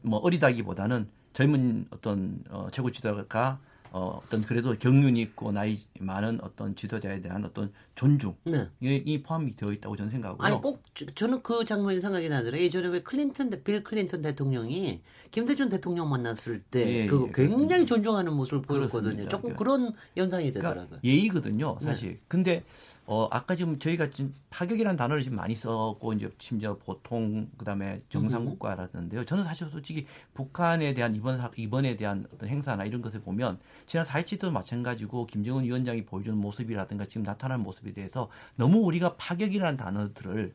뭐 0.02 0.18
어리다기보다는 0.20 1.08
젊은 1.32 1.86
어떤 1.90 2.42
어, 2.50 2.68
최고 2.72 2.90
지도자가 2.90 3.58
어, 3.90 4.20
어떤 4.22 4.42
그래도 4.42 4.76
경륜이 4.78 5.20
있고 5.22 5.50
나이 5.50 5.78
많은 5.98 6.40
어떤 6.42 6.74
지도자에 6.74 7.20
대한 7.20 7.44
어떤 7.44 7.72
존중 7.94 8.36
네. 8.44 8.68
이, 8.80 9.22
포함이 9.22 9.56
되어 9.56 9.72
있다고 9.72 9.96
저는 9.96 10.10
생각하고요. 10.10 10.46
아니 10.46 10.60
꼭 10.60 10.82
저는 11.14 11.42
그 11.42 11.64
장면이 11.64 12.00
생각이 12.00 12.28
나더라고요. 12.28 12.62
예전에 12.62 12.88
왜 12.88 13.00
클린턴 13.00 13.50
빌 13.64 13.82
클린턴 13.82 14.22
대통령이 14.22 15.00
김대중 15.30 15.68
대통령 15.68 16.10
만났을 16.10 16.60
때 16.60 16.80
예, 16.80 17.06
그 17.06 17.26
예, 17.28 17.32
굉장히 17.32 17.58
그렇습니다. 17.58 17.84
존중하는 17.86 18.32
모습을 18.34 18.62
보였거든요. 18.62 19.28
조금 19.28 19.56
그런 19.56 19.94
연상이 20.16 20.52
되더라고요. 20.52 20.86
그러니까 20.86 21.00
예의거든요, 21.02 21.78
사실. 21.80 22.08
네. 22.10 22.20
근데 22.28 22.64
어, 23.10 23.26
아까 23.30 23.54
지금 23.54 23.78
저희가 23.78 24.10
지금 24.10 24.34
파격이라는 24.50 24.98
단어를 24.98 25.22
지금 25.22 25.38
많이 25.38 25.54
썼고, 25.54 26.12
이제 26.12 26.30
심지어 26.36 26.76
보통, 26.76 27.48
그 27.56 27.64
다음에 27.64 28.02
정상국가라던데요. 28.10 29.24
저는 29.24 29.44
사실 29.44 29.66
솔직히 29.70 30.06
북한에 30.34 30.92
대한 30.92 31.16
이번, 31.16 31.40
이번에 31.56 31.96
대한 31.96 32.26
어떤 32.34 32.50
행사나 32.50 32.84
이런 32.84 33.00
것을 33.00 33.20
보면, 33.22 33.58
지난 33.86 34.04
4.27도 34.04 34.50
마찬가지고, 34.50 35.26
김정은 35.26 35.64
위원장이 35.64 36.04
보여주는 36.04 36.36
모습이라든가 36.36 37.06
지금 37.06 37.22
나타나는 37.22 37.64
모습에 37.64 37.94
대해서 37.94 38.28
너무 38.56 38.80
우리가 38.80 39.14
파격이라는 39.16 39.78
단어들을 39.78 40.52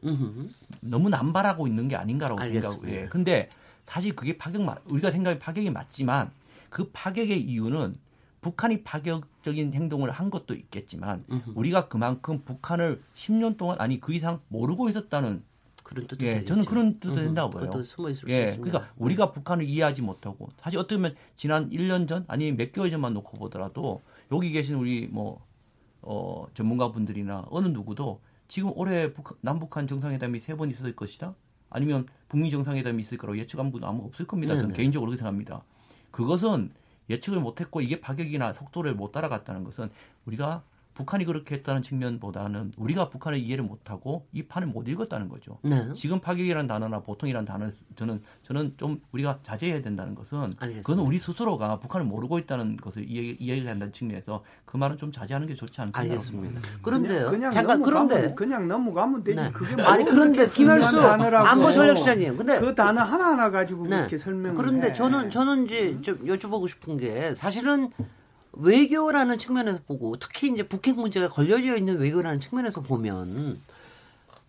너무 0.81 1.09
남발하고 1.09 1.65
있는 1.65 1.87
게 1.87 1.95
아닌가라고 1.95 2.39
생각하고, 2.61 2.87
예. 2.91 3.07
근데 3.07 3.49
사실 3.87 4.15
그게 4.15 4.37
파격, 4.37 4.61
우리가 4.85 5.09
생각해 5.09 5.39
파격이 5.39 5.71
맞지만, 5.71 6.29
그 6.69 6.87
파격의 6.93 7.41
이유는 7.41 7.95
북한이 8.43 8.83
파격적인 8.83 9.73
행동을 9.73 10.11
한 10.11 10.29
것도 10.29 10.53
있겠지만 10.53 11.25
으흠. 11.31 11.53
우리가 11.55 11.87
그만큼 11.87 12.41
북한을 12.45 13.01
10년 13.15 13.57
동안 13.57 13.77
아니 13.79 13.99
그 13.99 14.13
이상 14.13 14.39
모르고 14.49 14.89
있었다는 14.89 15.43
그런 15.83 16.07
뜻도 16.07 16.25
예, 16.25 16.45
저는 16.45 16.63
그런 16.65 16.99
뜻도 16.99 17.13
된다고 17.25 17.49
봐요. 17.49 17.65
예, 18.29 18.45
그러니까 18.61 18.93
우리가 18.97 19.31
북한을 19.31 19.65
이해하지 19.65 20.01
못하고 20.01 20.49
사실 20.59 20.79
어떻게 20.79 20.95
보면 20.97 21.15
지난 21.35 21.69
1년 21.71 22.07
전 22.07 22.23
아니 22.27 22.51
몇 22.51 22.71
개월 22.71 22.89
전만 22.89 23.13
놓고 23.15 23.37
보더라도 23.37 24.01
여기 24.31 24.51
계신 24.51 24.75
우리 24.75 25.07
뭐 25.07 25.43
어, 26.01 26.45
전문가분들이나 26.53 27.45
어느 27.49 27.67
누구도 27.67 28.21
지금 28.47 28.71
올해 28.75 29.13
북한, 29.13 29.37
남북한 29.41 29.87
정상회담이 29.87 30.39
세 30.39 30.55
번 30.55 30.69
있을 30.69 30.95
것이다. 30.95 31.33
아니면 31.69 32.05
북미 32.29 32.49
정상회담이 32.51 33.01
있을 33.01 33.17
거라고 33.17 33.37
예측한 33.39 33.71
분도 33.71 33.87
아무 33.87 34.05
없을 34.05 34.27
겁니다. 34.27 34.53
저는 34.53 34.69
네네. 34.69 34.77
개인적으로 34.77 35.09
그렇게 35.09 35.19
생각합니다. 35.19 35.63
그것은 36.11 36.71
예측을 37.09 37.39
못했고 37.39 37.81
이게 37.81 37.99
파격이나 37.99 38.53
속도를 38.53 38.95
못 38.95 39.11
따라갔다는 39.11 39.63
것은 39.63 39.89
우리가 40.25 40.63
북한이 40.93 41.25
그렇게 41.25 41.55
했다는 41.55 41.81
측면보다는 41.81 42.73
우리가 42.77 43.09
북한을 43.09 43.39
이해를 43.39 43.63
못하고 43.63 44.27
이 44.31 44.43
판을 44.43 44.67
못 44.67 44.87
읽었다는 44.87 45.27
거죠. 45.27 45.57
네. 45.63 45.91
지금 45.93 46.19
파격이라는 46.19 46.67
단어나 46.67 46.99
보통이라는 46.99 47.45
단어 47.45 47.71
저는 47.95 48.21
저는 48.43 48.75
좀 48.77 49.01
우리가 49.11 49.39
자제해야 49.43 49.81
된다는 49.81 50.13
것은 50.13 50.53
알겠습니다. 50.59 50.83
그건 50.83 50.99
우리 51.05 51.19
스스로가 51.19 51.79
북한을 51.79 52.05
모르고 52.05 52.37
있다는 52.39 52.77
것을 52.77 53.09
이해, 53.09 53.35
이해를 53.39 53.67
한다는 53.69 53.91
측면에서 53.91 54.43
그 54.65 54.77
말은 54.77 54.97
좀 54.97 55.11
자제하는 55.11 55.47
게 55.47 55.55
좋지 55.55 55.81
않을까 55.81 56.01
알겠습니다. 56.01 56.61
그런데요. 56.81 57.25
그냥, 57.25 57.31
그냥 57.31 57.51
잠깐 57.51 57.81
그런데 57.81 58.33
그냥 58.35 58.67
넘어가면 58.67 59.23
되지. 59.23 59.41
네. 59.41 59.51
그게 59.51 59.81
아니 59.81 60.03
그런데 60.03 60.47
김열수 60.49 60.99
안보 60.99 61.71
전략 61.71 61.97
시장님. 61.97 62.37
근데 62.37 62.59
그 62.59 62.75
단어 62.75 63.01
하나 63.01 63.31
하나 63.31 63.49
가지고 63.49 63.87
네. 63.87 63.97
그렇게 63.97 64.17
설명을 64.17 64.55
그런데 64.55 64.89
해. 64.89 64.93
저는 64.93 65.29
저는 65.29 65.65
이제 65.65 65.99
좀 66.01 66.23
여쭤보고 66.25 66.67
싶은 66.69 66.97
게 66.97 67.33
사실은 67.33 67.89
외교라는 68.53 69.37
측면에서 69.37 69.79
보고 69.85 70.17
특히 70.17 70.51
이제 70.51 70.67
북핵 70.67 70.95
문제가 70.95 71.27
걸려져 71.27 71.77
있는 71.77 71.97
외교라는 71.97 72.39
측면에서 72.39 72.81
보면 72.81 73.61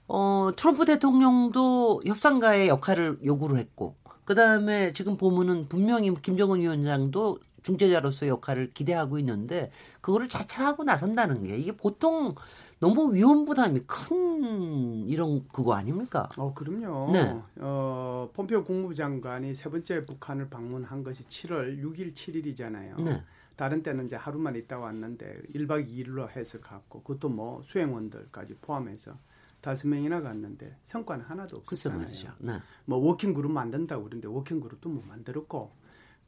어 0.06 0.50
트럼프 0.56 0.84
대통령도 0.84 2.02
협상가의 2.04 2.68
역할을 2.68 3.18
요구를 3.24 3.58
했고 3.58 3.94
그다음에 4.24 4.92
지금 4.92 5.16
보면은 5.16 5.68
분명히 5.68 6.12
김정은 6.14 6.60
위원장도 6.60 7.38
중재자로서의 7.62 8.30
역할을 8.30 8.72
기대하고 8.74 9.18
있는데 9.18 9.70
그거를 10.00 10.28
자처하고 10.28 10.84
나선다는 10.84 11.44
게 11.44 11.56
이게 11.56 11.72
보통 11.72 12.34
너무 12.78 13.14
위험 13.14 13.46
부담이 13.46 13.80
큰 13.86 15.08
이런 15.08 15.48
그거 15.48 15.74
아닙니까? 15.74 16.28
어, 16.36 16.52
그럼요. 16.52 17.12
네. 17.12 17.34
어, 17.60 18.28
폼페오 18.34 18.64
국무장관이 18.64 19.54
세 19.54 19.70
번째 19.70 20.02
북한을 20.02 20.50
방문한 20.50 21.02
것이 21.02 21.22
7월 21.24 21.82
6일, 21.82 22.12
7일이잖아요. 22.12 23.00
네. 23.00 23.22
다른 23.56 23.82
때는 23.82 24.06
이제 24.06 24.16
하루만 24.16 24.56
있다 24.56 24.78
왔는데 24.78 25.42
1박 25.54 25.88
2일로 25.88 26.28
해서 26.30 26.60
갔고 26.60 27.02
그것도 27.02 27.28
뭐 27.28 27.62
수행원들까지 27.62 28.54
포함해서 28.54 29.16
다섯 29.60 29.88
명이나 29.88 30.20
갔는데 30.20 30.76
성과는 30.84 31.24
하나도 31.24 31.56
없었잖아요. 31.58 32.32
네. 32.38 32.60
뭐 32.84 32.98
working 32.98 33.32
group 33.32 33.52
만든다고 33.52 34.04
그러는데 34.04 34.28
working 34.28 34.60
group도 34.60 34.88
못 34.88 35.06
만들었고 35.06 35.72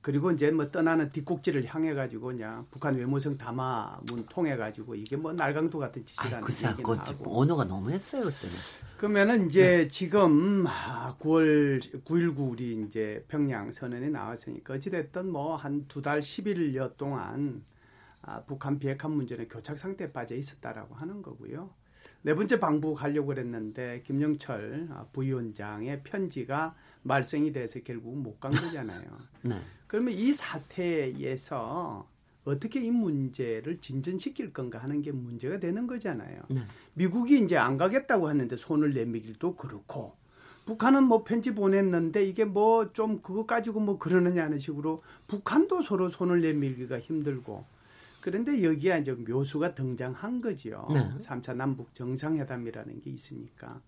그리고 0.01 0.31
이제 0.31 0.51
뭐 0.53 0.71
떠나는 0.71 1.11
뒷꼭지를 1.11 1.67
향해 1.67 1.93
가지고 1.93 2.29
그냥 2.29 2.65
북한 2.71 2.95
외무성 2.95 3.37
담화문 3.37 4.25
통해 4.31 4.57
가지고 4.57 4.95
이게 4.95 5.17
뭐 5.17 5.33
날강도 5.33 5.79
같은 5.79 6.03
아이, 6.03 6.07
짓이라는 6.07 6.49
얘기는 6.49 6.83
그 6.83 6.93
하고 6.93 7.41
언어가 7.41 7.65
너무했어요 7.65 8.23
그때는. 8.23 8.55
그러면은 8.97 9.47
이제 9.47 9.63
네. 9.83 9.89
지금 9.89 10.67
아, 10.67 11.17
9월 11.21 11.81
9.19 12.05 12.51
우리 12.51 12.83
이제 12.87 13.25
평양 13.29 13.71
선언이 13.71 14.09
나왔으니까 14.11 14.75
어찌됐든 14.75 15.31
뭐 15.31 15.57
한 15.57 15.87
두 15.89 16.01
달 16.01 16.21
10일여 16.21 16.97
동안 16.97 17.63
아, 18.23 18.43
북한 18.45 18.79
비핵화 18.79 19.09
문제는 19.09 19.49
교착 19.49 19.79
상태에 19.79 20.13
빠져 20.13 20.35
있었다라고 20.35 20.95
하는 20.95 21.21
거고요. 21.23 21.71
네 22.23 22.35
번째 22.35 22.59
방북 22.59 22.97
가려고 22.97 23.29
그랬는데 23.29 24.03
김영철 24.07 24.89
아, 24.91 25.05
부위원장의 25.13 26.03
편지가 26.03 26.75
말썽이 27.03 27.53
돼서 27.53 27.81
결국 27.85 28.17
못 28.17 28.41
간 28.41 28.51
거잖아요. 28.51 29.07
네. 29.43 29.61
그러면 29.87 30.15
이 30.15 30.33
사태에서 30.33 32.09
어떻게 32.47 32.81
이 32.81 32.91
문제를 32.91 33.79
진전시킬 33.81 34.53
건가 34.53 34.79
하는 34.79 35.03
게 35.03 35.13
문제가 35.13 35.59
되는 35.59 35.87
거잖아요. 35.87 36.43
네. 36.49 36.63
미국이 36.95 37.41
이제 37.43 37.57
안 37.57 37.77
가겠다고 37.77 38.31
했는데 38.31 38.57
손을 38.57 38.95
내밀기도 38.95 39.57
그렇고 39.57 40.15
북한은 40.65 41.05
뭐 41.05 41.23
편지 41.25 41.55
보냈는데 41.55 42.25
이게 42.25 42.45
뭐 42.45 42.93
좀 42.93 43.21
그거 43.21 43.47
가지고 43.47 43.81
뭐 43.81 43.99
그러느냐는 43.99 44.59
식으로 44.59 45.03
북한도 45.27 45.83
서로 45.83 46.09
손을 46.09 46.41
내밀기가 46.41 47.01
힘들고 47.01 47.65
그런데 48.21 48.63
여기에 48.65 48.99
이제 49.01 49.13
묘수가 49.13 49.75
등장한 49.75 50.41
거지요. 50.41 50.89
네. 50.93 51.11
삼 51.21 51.43
3차 51.43 51.55
남북 51.57 51.95
정상회담이라는 51.95 53.01
게 53.01 53.11
있으니까 53.11 53.81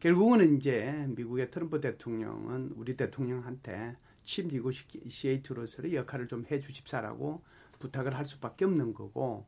결국은 0.00 0.56
이제 0.56 1.06
미국의 1.08 1.50
트럼프 1.50 1.80
대통령은 1.80 2.72
우리 2.76 2.96
대통령한테 2.96 3.96
칩 4.24 4.48
니고시에이트로서의 4.48 5.94
역할을 5.94 6.28
좀 6.28 6.44
해주십사라고 6.50 7.42
부탁을 7.84 8.16
할 8.16 8.24
수밖에 8.24 8.64
없는 8.64 8.94
거고 8.94 9.44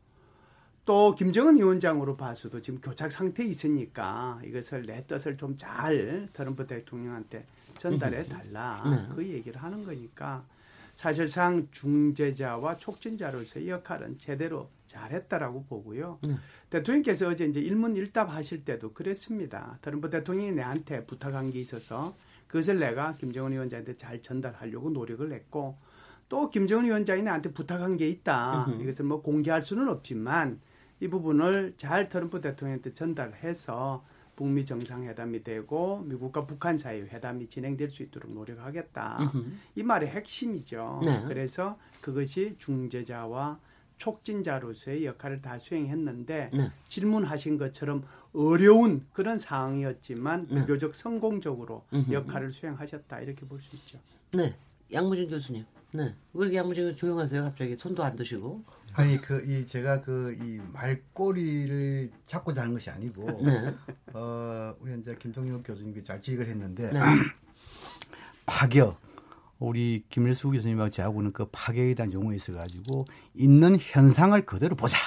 또 0.85 1.15
김정은 1.15 1.57
위원장으로 1.57 2.17
봐서도 2.17 2.61
지금 2.61 2.81
교착 2.81 3.11
상태에 3.11 3.47
있으니까 3.47 4.41
이것을 4.45 4.83
내 4.87 5.05
뜻을 5.07 5.37
좀 5.37 5.57
잘 5.57 6.29
트럼프 6.33 6.67
대통령한테 6.67 7.47
전달해 7.79 8.25
달라 8.25 8.85
네. 8.89 9.09
그 9.15 9.27
얘기를 9.27 9.61
하는 9.63 9.85
거니까 9.85 10.45
사실상 10.95 11.67
중재자와 11.73 12.77
촉진자로서의 12.79 13.69
역할은 13.69 14.17
제대로 14.19 14.71
잘했다라고 14.87 15.65
보고요. 15.65 16.19
네. 16.27 16.37
대통령께서 16.71 17.29
어제 17.29 17.47
이제 17.47 17.61
일문일답 17.61 18.31
하실 18.31 18.65
때도 18.65 18.93
그랬습니다. 18.93 19.79
트럼프 19.83 20.09
대통령이 20.09 20.53
내한테 20.53 21.05
부탁한 21.05 21.51
게 21.51 21.61
있어서 21.61 22.15
그것을 22.47 22.79
내가 22.79 23.13
김정은 23.13 23.53
위원장한테 23.53 23.97
잘 23.97 24.23
전달하려고 24.23 24.91
노력을 24.91 25.33
했고 25.33 25.77
또 26.29 26.51
김정은 26.51 26.85
위원장이 26.87 27.23
나한테 27.23 27.53
부탁한 27.53 27.97
게 27.97 28.09
있다. 28.09 28.67
음흠. 28.69 28.83
이것을 28.83 29.05
뭐 29.05 29.23
공개할 29.23 29.63
수는 29.63 29.89
없지만 29.89 30.61
이 31.01 31.09
부분을 31.09 31.75
잘 31.77 32.09
트럼프 32.09 32.41
대통령한테 32.41 32.95
전달해서 32.95 34.05
북미 34.35 34.65
정상회담이 34.67 35.45
되고 35.45 36.01
미국과 36.01 36.47
북한 36.47 36.77
사이 36.77 37.01
회담이 37.01 37.49
진행될 37.49 37.89
수 37.91 38.03
있도록 38.03 38.33
노력하겠다. 38.33 39.19
음흠. 39.21 39.45
이 39.77 39.83
말의 39.83 40.11
핵심이죠. 40.11 41.01
네. 41.05 41.23
그래서 41.27 41.79
그것이 42.01 42.57
중재자와 42.59 43.59
촉진자로서의 43.99 45.07
역할을 45.07 45.41
다 45.41 45.57
수행했는데 45.59 46.51
네. 46.53 46.71
질문하신 46.89 47.57
것처럼 47.57 48.03
어려운 48.35 49.07
그런 49.15 49.39
상황이었지만 49.39 50.49
네. 50.51 50.61
비교적 50.61 50.95
성공적으로 50.95 51.85
음흠. 51.95 52.13
역할을 52.13 52.53
수행하셨다 52.53 53.21
이렇게 53.21 53.47
볼 53.47 53.61
수 53.63 53.75
있죠. 53.77 53.99
네. 54.37 54.55
양무진 54.93 55.29
교수님. 55.29 55.65
네. 55.97 56.15
왜 56.35 56.49
이렇게 56.49 56.69
교수 56.75 56.95
조용하세요? 56.97 57.43
갑자기 57.45 57.77
손도 57.77 58.05
안 58.05 58.15
드시고. 58.17 58.63
아니 58.95 59.21
그 59.21 59.43
이 59.47 59.67
제가 59.67 60.01
그 60.03 60.37
이 60.41 60.61
말꼬리를 60.73 62.11
찾고자 62.27 62.63
하는 62.63 62.73
것이 62.75 62.89
아니고 62.91 63.43
네. 63.45 63.75
어 64.15 64.75
우리 64.81 64.99
이제 64.99 65.15
김동영 65.19 65.63
교수님이 65.63 66.03
잘 66.03 66.21
지적을 66.21 66.47
했는데 66.49 66.91
네. 66.93 67.01
파격 68.47 68.99
우리 69.59 70.05
김일수 70.11 70.51
교수님하고 70.51 70.91
저하고는 70.91 71.33
그 71.33 71.47
파격에 71.51 71.95
대한 71.95 72.13
용어가 72.13 72.35
있어 72.35 72.53
가지고 72.53 73.05
있는 73.35 73.77
현상을 73.81 74.45
그대로 74.47 74.77
보자. 74.77 74.99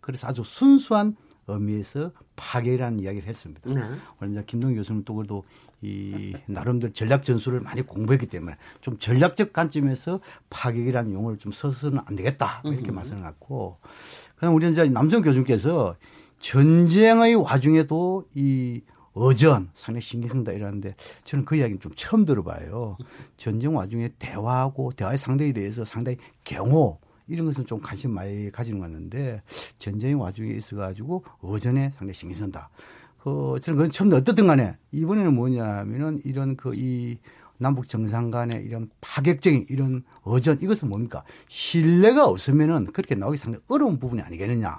그래서 0.00 0.28
아주 0.28 0.42
순수한 0.44 1.16
의미에서 1.48 2.12
파괴라는 2.34 3.00
이야기를 3.00 3.28
했습니다. 3.28 3.70
네. 3.70 4.30
이제 4.30 4.42
김동 4.46 4.74
교수님 4.74 5.04
또 5.04 5.14
그래도 5.14 5.44
이 5.82 6.34
나름대로 6.46 6.92
전략 6.92 7.22
전술을 7.22 7.60
많이 7.60 7.82
공부했기 7.82 8.26
때문에 8.26 8.56
좀 8.80 8.98
전략적 8.98 9.52
관점에서 9.52 10.20
파격이라는 10.50 11.12
용어를 11.12 11.38
좀 11.38 11.52
써서는 11.52 12.00
안 12.06 12.16
되겠다 12.16 12.60
뭐 12.64 12.72
이렇게 12.72 12.90
말씀을 12.90 13.22
갖고 13.22 13.78
그다음 14.36 14.54
우리 14.54 14.68
이제 14.70 14.88
남성 14.88 15.20
교수님께서 15.20 15.96
전쟁의 16.38 17.36
와중에도 17.36 18.26
이 18.34 18.80
어전 19.12 19.70
상당히 19.72 20.02
신경 20.02 20.28
쓴다 20.28 20.52
이러는데 20.52 20.94
저는 21.24 21.46
그 21.46 21.56
이야기는 21.56 21.80
좀 21.80 21.92
처음 21.94 22.26
들어봐요. 22.26 22.98
전쟁 23.38 23.74
와중에 23.74 24.10
대화하고 24.18 24.92
대화의 24.92 25.16
상대에 25.16 25.52
대해서 25.52 25.86
상당히 25.86 26.18
경호 26.44 26.98
이런 27.28 27.46
것은 27.46 27.66
좀 27.66 27.80
관심 27.80 28.12
많이 28.12 28.50
가지는 28.50 28.78
것 28.78 28.86
같는데 28.86 29.42
전쟁의 29.78 30.14
와중에 30.14 30.50
있어가지고 30.52 31.24
어전에 31.40 31.90
상당히 31.90 32.12
신경 32.12 32.34
쓴다. 32.36 32.70
어, 33.24 33.56
저는 33.60 33.76
그건 33.76 33.90
처음 33.90 34.12
어떻든 34.12 34.46
간에 34.46 34.76
이번에는 34.92 35.34
뭐냐면은 35.34 36.20
이런 36.24 36.56
그 36.56 36.74
이 36.74 37.18
남북 37.58 37.88
정상 37.88 38.30
간의 38.30 38.64
이런 38.64 38.90
파격적인 39.00 39.66
이런 39.70 40.02
어전 40.22 40.58
이것은 40.60 40.88
뭡니까? 40.88 41.24
신뢰가 41.48 42.26
없으면은 42.26 42.86
그렇게 42.92 43.14
나오기 43.14 43.38
상당히 43.38 43.64
어려운 43.68 43.98
부분이 43.98 44.22
아니겠느냐. 44.22 44.78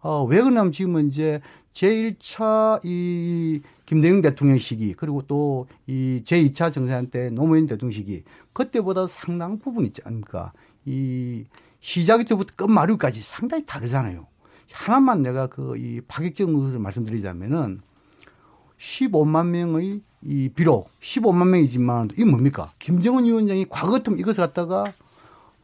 어, 0.00 0.24
왜 0.24 0.40
그러냐면 0.40 0.72
지금은 0.72 1.08
이제 1.08 1.40
제1차 1.72 2.80
이 2.84 3.60
김대중 3.84 4.22
대통령 4.22 4.58
시기 4.58 4.94
그리고 4.94 5.22
또 5.22 5.66
이 5.86 6.22
제2차 6.24 6.72
정상 6.72 7.06
때 7.10 7.30
노무현 7.30 7.66
대통령 7.66 7.92
시기 7.92 8.24
그때보다 8.52 9.06
상당 9.06 9.58
부분 9.58 9.86
있지 9.86 10.02
않습니까? 10.04 10.52
이 10.84 11.44
시작 11.86 12.24
때부터 12.24 12.52
끝마루까지 12.56 13.22
상당히 13.22 13.64
다르잖아요. 13.64 14.26
하나만 14.72 15.22
내가 15.22 15.46
그 15.46 15.76
이 15.76 16.00
파격적인 16.08 16.52
것을 16.52 16.80
말씀드리자면은 16.80 17.80
15만 18.76 19.46
명의 19.50 20.02
이 20.20 20.48
비록 20.48 20.90
15만 21.00 21.46
명이지만 21.46 22.10
이 22.18 22.24
뭡니까? 22.24 22.66
김정은 22.80 23.24
위원장이 23.24 23.66
과거 23.68 23.92
같으면 23.92 24.18
이것을 24.18 24.44
갖다가 24.44 24.92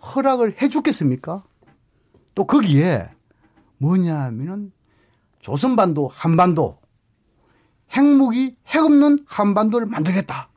허락을 0.00 0.62
해 0.62 0.68
줬겠습니까? 0.68 1.42
또 2.36 2.44
거기에 2.46 3.10
뭐냐 3.78 4.16
하면은 4.20 4.70
조선반도 5.40 6.06
한반도 6.06 6.78
핵무기 7.90 8.56
핵 8.68 8.84
없는 8.84 9.24
한반도를 9.26 9.88
만들겠다. 9.88 10.50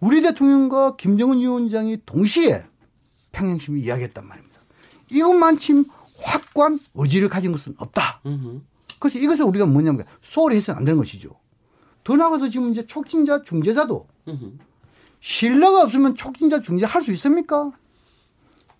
우리 0.00 0.20
대통령과 0.20 0.96
김정은 0.96 1.38
위원장이 1.38 2.02
동시에 2.04 2.66
평양심을 3.42 3.78
이야기했단 3.80 4.26
말입니다. 4.26 4.60
이것만큼 5.10 5.84
확고한 6.20 6.80
의지를 6.94 7.28
가진 7.28 7.52
것은 7.52 7.74
없다. 7.78 8.20
음흠. 8.26 8.60
그래서 8.98 9.18
이것을 9.18 9.44
우리가 9.44 9.64
뭐냐면 9.66 10.04
소홀히 10.22 10.56
해서는 10.56 10.78
안 10.78 10.84
되는 10.84 10.98
것이죠. 10.98 11.30
더 12.02 12.16
나아가서 12.16 12.48
지금 12.48 12.70
이제 12.70 12.84
촉진자, 12.86 13.42
중재자도 13.42 14.06
음흠. 14.28 14.52
신뢰가 15.20 15.82
없으면 15.82 16.14
촉진자, 16.14 16.60
중재 16.62 16.86
할 16.86 17.02
수 17.02 17.12
있습니까? 17.12 17.70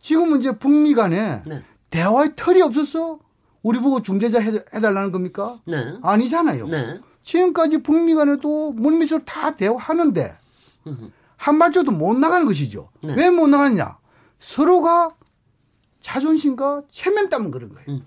지금은 0.01 0.41
이제 0.41 0.53
북미 0.59 0.95
간에 0.95 1.43
네. 1.47 1.63
대화의 1.91 2.33
털이 2.37 2.61
없었어? 2.63 3.19
우리 3.63 3.81
보고 3.81 4.01
중재자 4.03 4.41
해- 4.41 4.65
해달라는 4.75 5.11
겁니까? 5.13 5.61
네. 5.67 5.95
아니잖아요. 6.03 6.67
네. 6.67 7.01
지금까지 7.23 7.79
북미 7.83 8.15
간에도 8.15 8.73
물밑으로 8.73 9.25
다 9.25 9.51
대화하는데. 9.55 10.37
한 11.37 11.59
발짝도 11.59 11.93
못 11.93 12.17
나가는 12.17 12.47
것이죠. 12.47 12.89
네. 13.03 13.15
왜못 13.15 13.51
나가느냐? 13.51 13.98
서로가 14.41 15.11
자존심과 16.01 16.83
체면 16.91 17.29
때문에 17.29 17.51
그런 17.51 17.75
거예요. 17.75 17.85
음. 17.89 18.05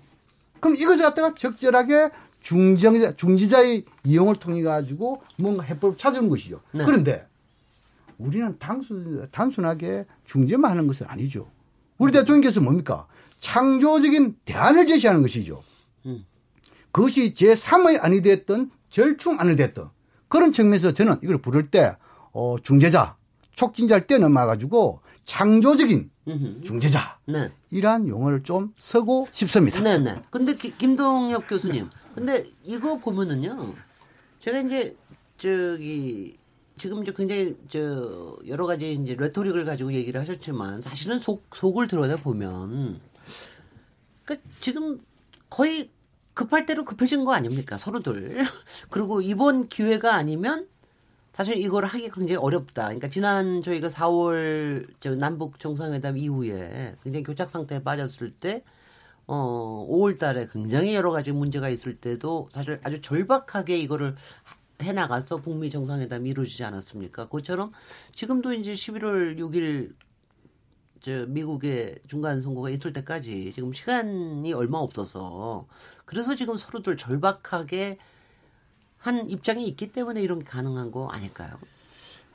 그럼 0.60 0.76
이것을 0.76 1.04
갖다가 1.04 1.34
적절하게 1.34 2.10
중정자, 2.40 3.16
중지자의 3.16 3.84
이용을 4.04 4.36
통해 4.36 4.62
가지고 4.62 5.22
뭔가 5.36 5.62
해법을 5.62 5.96
찾아오는 5.96 6.28
것이죠. 6.28 6.60
네. 6.72 6.84
그런데 6.84 7.26
우리는 8.18 8.56
단순, 8.58 9.28
단순하게 9.30 10.06
중재만 10.24 10.70
하는 10.70 10.86
것은 10.86 11.06
아니죠. 11.08 11.48
우리 11.98 12.12
대통령께서 12.12 12.60
뭡니까? 12.60 13.06
창조적인 13.38 14.36
대안을 14.44 14.86
제시하는 14.86 15.22
것이죠. 15.22 15.62
음. 16.06 16.24
그것이 16.92 17.34
제3의 17.34 18.02
안이 18.02 18.22
됐던 18.22 18.70
절충 18.90 19.40
안이 19.40 19.56
됐던 19.56 19.90
그런 20.28 20.52
측면에서 20.52 20.92
저는 20.92 21.16
이걸 21.22 21.38
부를 21.38 21.64
때 21.64 21.96
어, 22.32 22.56
중재자, 22.62 23.16
촉진자를 23.54 24.06
떼넘어가지고 24.06 25.00
창조적인 25.24 26.10
중재자 26.64 27.18
네. 27.26 27.52
이러한 27.70 28.08
용어를 28.08 28.42
좀 28.42 28.72
쓰고 28.78 29.28
싶습니다. 29.32 29.80
네, 29.80 29.98
네. 29.98 30.20
근데 30.30 30.54
기, 30.54 30.76
김동엽 30.76 31.48
교수님, 31.48 31.88
근데 32.14 32.44
이거 32.62 32.98
보면은요, 32.98 33.74
제가 34.38 34.58
이제 34.60 34.96
저기 35.38 36.36
지금 36.76 37.02
이제 37.02 37.12
굉장히 37.16 37.56
저 37.68 38.36
여러 38.46 38.66
가지 38.66 38.92
이제 38.92 39.14
레토릭을 39.14 39.64
가지고 39.64 39.92
얘기를 39.92 40.20
하셨지만 40.20 40.80
사실은 40.80 41.20
속 41.20 41.44
속을 41.54 41.86
들여다 41.88 42.16
보면 42.16 43.00
그 44.24 44.38
지금 44.60 45.00
거의 45.50 45.90
급할 46.34 46.64
대로 46.64 46.84
급해진 46.84 47.24
거 47.24 47.34
아닙니까 47.34 47.76
서로들 47.76 48.42
그리고 48.90 49.20
이번 49.20 49.68
기회가 49.68 50.14
아니면 50.14 50.66
사실 51.32 51.56
이걸 51.62 51.86
하기 51.86 52.10
굉장히 52.10 52.36
어렵다. 52.36 52.84
그러니까 52.84 53.08
지난 53.08 53.62
저희가 53.62 53.88
4월 53.88 54.86
저 55.00 55.14
남북 55.16 55.58
정상회담 55.58 56.18
이후에 56.18 56.96
굉장히 57.02 57.24
교착 57.24 57.50
상태에 57.50 57.82
빠졌을 57.82 58.30
때 58.30 58.62
어, 59.26 59.86
5월 59.88 60.18
달에 60.18 60.48
굉장히 60.52 60.94
여러 60.94 61.10
가지 61.10 61.32
문제가 61.32 61.68
있을 61.70 61.96
때도 61.96 62.48
사실 62.52 62.80
아주 62.82 63.00
절박하게 63.00 63.78
이거를 63.78 64.14
해 64.82 64.92
나가서 64.92 65.36
북미 65.38 65.70
정상회담이 65.70 66.28
이루어지지 66.30 66.64
않았습니까? 66.64 67.28
그처럼 67.28 67.72
지금도 68.12 68.52
이제 68.52 68.72
11월 68.72 69.38
6일 69.38 69.94
저 71.00 71.26
미국의 71.26 71.98
중간 72.08 72.40
선거가 72.40 72.70
있을 72.70 72.92
때까지 72.92 73.52
지금 73.52 73.72
시간이 73.72 74.52
얼마 74.52 74.78
없어서 74.78 75.66
그래서 76.04 76.34
지금 76.34 76.56
서로들 76.56 76.96
절박하게 76.96 77.98
한 79.02 79.28
입장이 79.28 79.66
있기 79.66 79.92
때문에 79.92 80.22
이런 80.22 80.38
게 80.38 80.44
가능한 80.44 80.92
거 80.92 81.08
아닐까요? 81.08 81.50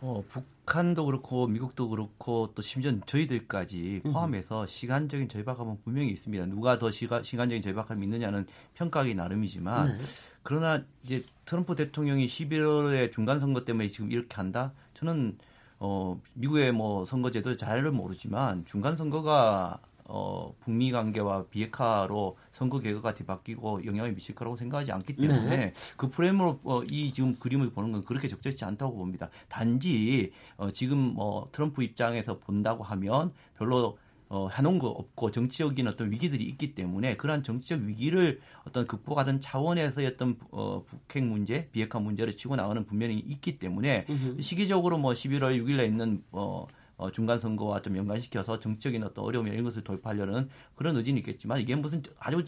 어, 0.01 0.21
북한도 0.27 1.05
그렇고 1.05 1.47
미국도 1.47 1.89
그렇고 1.89 2.51
또 2.53 2.61
심지어 2.61 2.93
저희들까지 3.05 4.01
포함해서 4.03 4.61
음. 4.63 4.67
시간적인 4.67 5.29
절박함은 5.29 5.79
분명히 5.83 6.09
있습니다. 6.11 6.45
누가 6.47 6.77
더 6.77 6.91
시가, 6.91 7.23
시간적인 7.23 7.61
절박함이 7.63 8.05
있느냐는 8.05 8.45
평가하기 8.75 9.15
나름이지만 9.15 9.97
네. 9.97 10.03
그러나 10.43 10.83
이제 11.03 11.23
트럼프 11.45 11.75
대통령이 11.75 12.25
11월에 12.27 13.11
중간 13.13 13.39
선거 13.39 13.63
때문에 13.63 13.87
지금 13.87 14.11
이렇게 14.11 14.35
한다? 14.35 14.73
저는 14.93 15.37
어 15.79 16.19
미국의 16.33 16.73
뭐 16.73 17.05
선거제도 17.05 17.55
잘 17.55 17.81
모르지만 17.83 18.65
중간 18.65 18.97
선거가 18.97 19.79
어, 20.09 20.55
북미 20.61 20.91
관계와 20.91 21.45
비핵화로 21.47 22.37
선거 22.53 22.79
개혁가 22.79 23.13
뒤바뀌고 23.13 23.85
영향을 23.85 24.13
미칠 24.13 24.33
거라고 24.35 24.55
생각하지 24.55 24.91
않기 24.91 25.15
때문에 25.17 25.57
네. 25.57 25.73
그 25.97 26.09
프레임으로 26.09 26.59
어, 26.63 26.81
이 26.89 27.11
지금 27.11 27.35
그림을 27.35 27.71
보는 27.71 27.91
건 27.91 28.03
그렇게 28.05 28.27
적절치 28.27 28.63
않다고 28.63 28.95
봅니다. 28.95 29.29
단지 29.49 30.31
어, 30.55 30.71
지금 30.71 30.97
뭐 30.97 31.49
트럼프 31.51 31.83
입장에서 31.83 32.39
본다고 32.39 32.83
하면 32.83 33.33
별로 33.57 33.97
어, 34.29 34.49
해놓은 34.49 34.79
거 34.79 34.87
없고 34.87 35.31
정치적인 35.31 35.87
어떤 35.87 36.11
위기들이 36.11 36.43
있기 36.43 36.75
때문에 36.75 37.15
그러한 37.15 37.43
정치적 37.43 37.81
위기를 37.81 38.41
어떤 38.65 38.85
극복하던 38.85 39.39
차원에서의 39.39 40.07
어떤 40.07 40.37
어, 40.51 40.83
북핵 40.85 41.23
문제, 41.23 41.69
비핵화 41.71 41.99
문제를 41.99 42.35
치고 42.35 42.55
나가는 42.55 42.85
분명히 42.85 43.17
있기 43.17 43.57
때문에 43.57 44.05
으흠. 44.09 44.41
시기적으로 44.41 44.97
뭐 44.97 45.13
11월 45.13 45.61
6일에 45.63 45.85
있는 45.85 46.23
어, 46.31 46.67
어, 46.97 47.11
중간 47.11 47.39
선거와 47.39 47.81
좀 47.81 47.95
연관시켜서 47.95 48.59
정치적인 48.59 49.03
어떤 49.03 49.23
어려움 49.23 49.47
이런 49.47 49.63
것을 49.63 49.83
돌파하려는 49.83 50.49
그런 50.75 50.97
의지는 50.97 51.19
있겠지만 51.19 51.61
이게 51.61 51.75
무슨 51.75 52.01
아주 52.19 52.43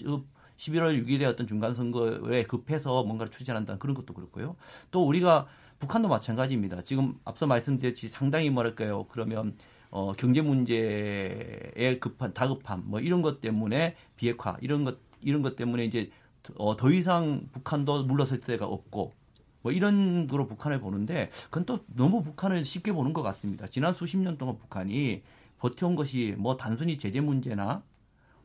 11월 0.58 1.06
6일에 1.06 1.24
어떤 1.24 1.48
중간 1.48 1.74
선거에 1.74 2.44
급해서 2.44 3.04
뭔가를 3.04 3.32
추진한다는 3.32 3.80
그런 3.80 3.96
것도 3.96 4.14
그렇고요. 4.14 4.56
또 4.92 5.08
우리가 5.08 5.48
북한도 5.80 6.10
마찬가지입니다. 6.10 6.82
지금 6.82 7.18
앞서 7.24 7.48
말씀드렸듯이 7.48 8.10
상당히 8.10 8.50
뭐랄까요. 8.50 9.06
그러면 9.10 9.56
어, 9.92 10.14
경제 10.18 10.42
문제에 10.42 11.98
급한 12.00 12.34
다급함 12.34 12.84
뭐 12.86 13.00
이런 13.00 13.22
것 13.22 13.42
때문에 13.42 13.96
비핵화 14.18 14.58
이런 14.62 14.84
것 14.84 14.98
이런 15.22 15.42
것 15.42 15.56
때문에 15.56 15.86
이제 15.86 16.12
어, 16.58 16.76
더 16.76 16.92
이상 16.92 17.48
북한도 17.54 18.04
물러설 18.04 18.40
데가 18.42 18.66
없고 18.66 19.14
뭐 19.62 19.72
이런 19.72 20.28
거로 20.28 20.48
북한을 20.48 20.80
보는데 20.80 21.30
그건 21.46 21.66
또 21.66 21.80
너무 21.88 22.24
북한을 22.24 22.66
쉽게 22.66 22.92
보는 22.92 23.14
것 23.14 23.22
같습니다. 23.22 23.68
지난 23.68 23.94
수십 23.94 24.18
년 24.18 24.38
동안 24.38 24.58
북한이 24.58 25.24
버텨온 25.60 25.96
것이 25.96 26.36
뭐 26.38 26.56
단순히 26.58 26.98
제재 26.98 27.20
문제나 27.20 27.84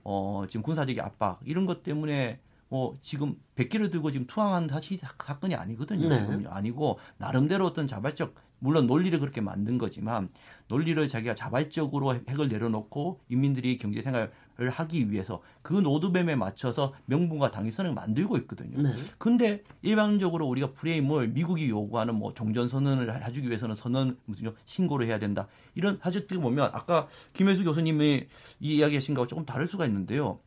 어 0.02 0.44
지금 0.48 0.62
군사적인 0.62 1.00
압박 1.00 1.40
이런 1.44 1.66
것 1.66 1.82
때문에 1.82 2.40
뭐 2.68 2.98
지금 3.02 3.36
백기를 3.54 3.90
들고 3.90 4.10
지금 4.10 4.26
투항한 4.26 4.68
사실 4.68 4.98
사건이 4.98 5.54
아니거든요. 5.54 6.08
네. 6.08 6.16
지금요. 6.16 6.48
아니고 6.50 6.98
나름대로 7.18 7.66
어떤 7.66 7.86
자발적 7.86 8.34
물론 8.64 8.86
논리를 8.86 9.20
그렇게 9.20 9.42
만든 9.42 9.76
거지만 9.76 10.30
논리를 10.68 11.06
자기가 11.06 11.34
자발적으로 11.34 12.14
핵을 12.14 12.48
내려놓고 12.48 13.20
인민들이 13.28 13.76
경제 13.76 14.00
생활을 14.00 14.70
하기 14.70 15.10
위해서 15.10 15.42
그 15.60 15.74
노드뱀에 15.74 16.34
맞춰서 16.34 16.94
명분과 17.04 17.50
당위선을 17.50 17.92
만들고 17.92 18.38
있거든요. 18.38 18.80
네. 18.80 18.94
근데 19.18 19.62
일반적으로 19.82 20.48
우리가 20.48 20.72
프레임을 20.72 21.28
미국이 21.28 21.68
요구하는 21.68 22.14
뭐 22.14 22.32
종전 22.32 22.68
선언을 22.68 23.22
해주기 23.26 23.48
위해서는 23.48 23.74
선언 23.74 24.16
무슨 24.24 24.50
신고를 24.64 25.08
해야 25.08 25.18
된다. 25.18 25.46
이런 25.74 25.98
사실들 26.00 26.38
보면 26.38 26.70
아까 26.72 27.06
김혜수 27.34 27.64
교수님이 27.64 28.26
이 28.60 28.76
이야기하신 28.76 29.14
거와 29.14 29.26
조금 29.26 29.44
다를 29.44 29.68
수가 29.68 29.84
있는데요. 29.84 30.40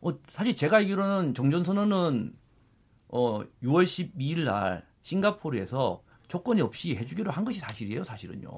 어, 0.00 0.10
사실 0.30 0.56
제가 0.56 0.78
알기로는 0.78 1.34
종전 1.34 1.62
선언은 1.62 2.34
어, 3.06 3.44
6월 3.62 3.84
12일 3.84 4.40
날 4.40 4.84
싱가포르에서 5.02 6.07
조건이 6.28 6.60
없이 6.60 6.94
해주기로 6.94 7.30
한 7.30 7.44
것이 7.44 7.58
사실이에요, 7.58 8.04
사실은요. 8.04 8.50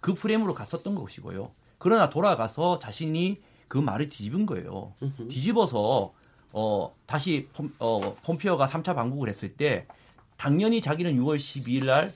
그 0.00 0.14
프레임으로 0.14 0.54
갔었던 0.54 0.94
것이고요. 0.94 1.50
그러나 1.78 2.10
돌아가서 2.10 2.78
자신이 2.78 3.40
그 3.68 3.78
말을 3.78 4.08
뒤집은 4.08 4.46
거예요. 4.46 4.94
뒤집어서 5.28 6.12
어 6.52 6.94
다시 7.06 7.48
폼, 7.52 7.72
어 7.78 8.14
폼피어가 8.22 8.66
3차 8.66 8.94
방북을 8.94 9.28
했을 9.28 9.54
때 9.54 9.86
당연히 10.36 10.80
자기는 10.80 11.16
6월 11.16 11.36
12일 11.36 11.86
날 11.86 12.12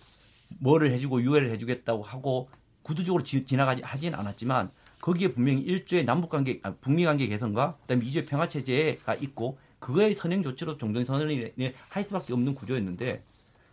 뭐를 0.60 0.92
해주고 0.92 1.22
유해를 1.22 1.50
해주겠다고 1.50 2.02
하고 2.02 2.48
구두적으로 2.82 3.22
지, 3.22 3.44
지나가지 3.44 3.82
하진 3.82 4.14
않았지만 4.14 4.70
거기에 5.00 5.32
분명히 5.32 5.60
일조의 5.62 6.04
남북 6.04 6.30
관계, 6.30 6.60
아, 6.62 6.72
북미 6.80 7.04
관계 7.04 7.26
개선과 7.26 7.76
그다음에 7.82 8.04
이주의 8.04 8.24
평화 8.24 8.48
체제가 8.48 9.14
있고 9.16 9.58
그거의 9.78 10.14
선행 10.14 10.42
조치로 10.42 10.78
종전 10.78 11.04
선언을 11.04 11.52
할 11.88 12.04
수밖에 12.04 12.32
없는 12.32 12.54
구조였는데 12.54 13.22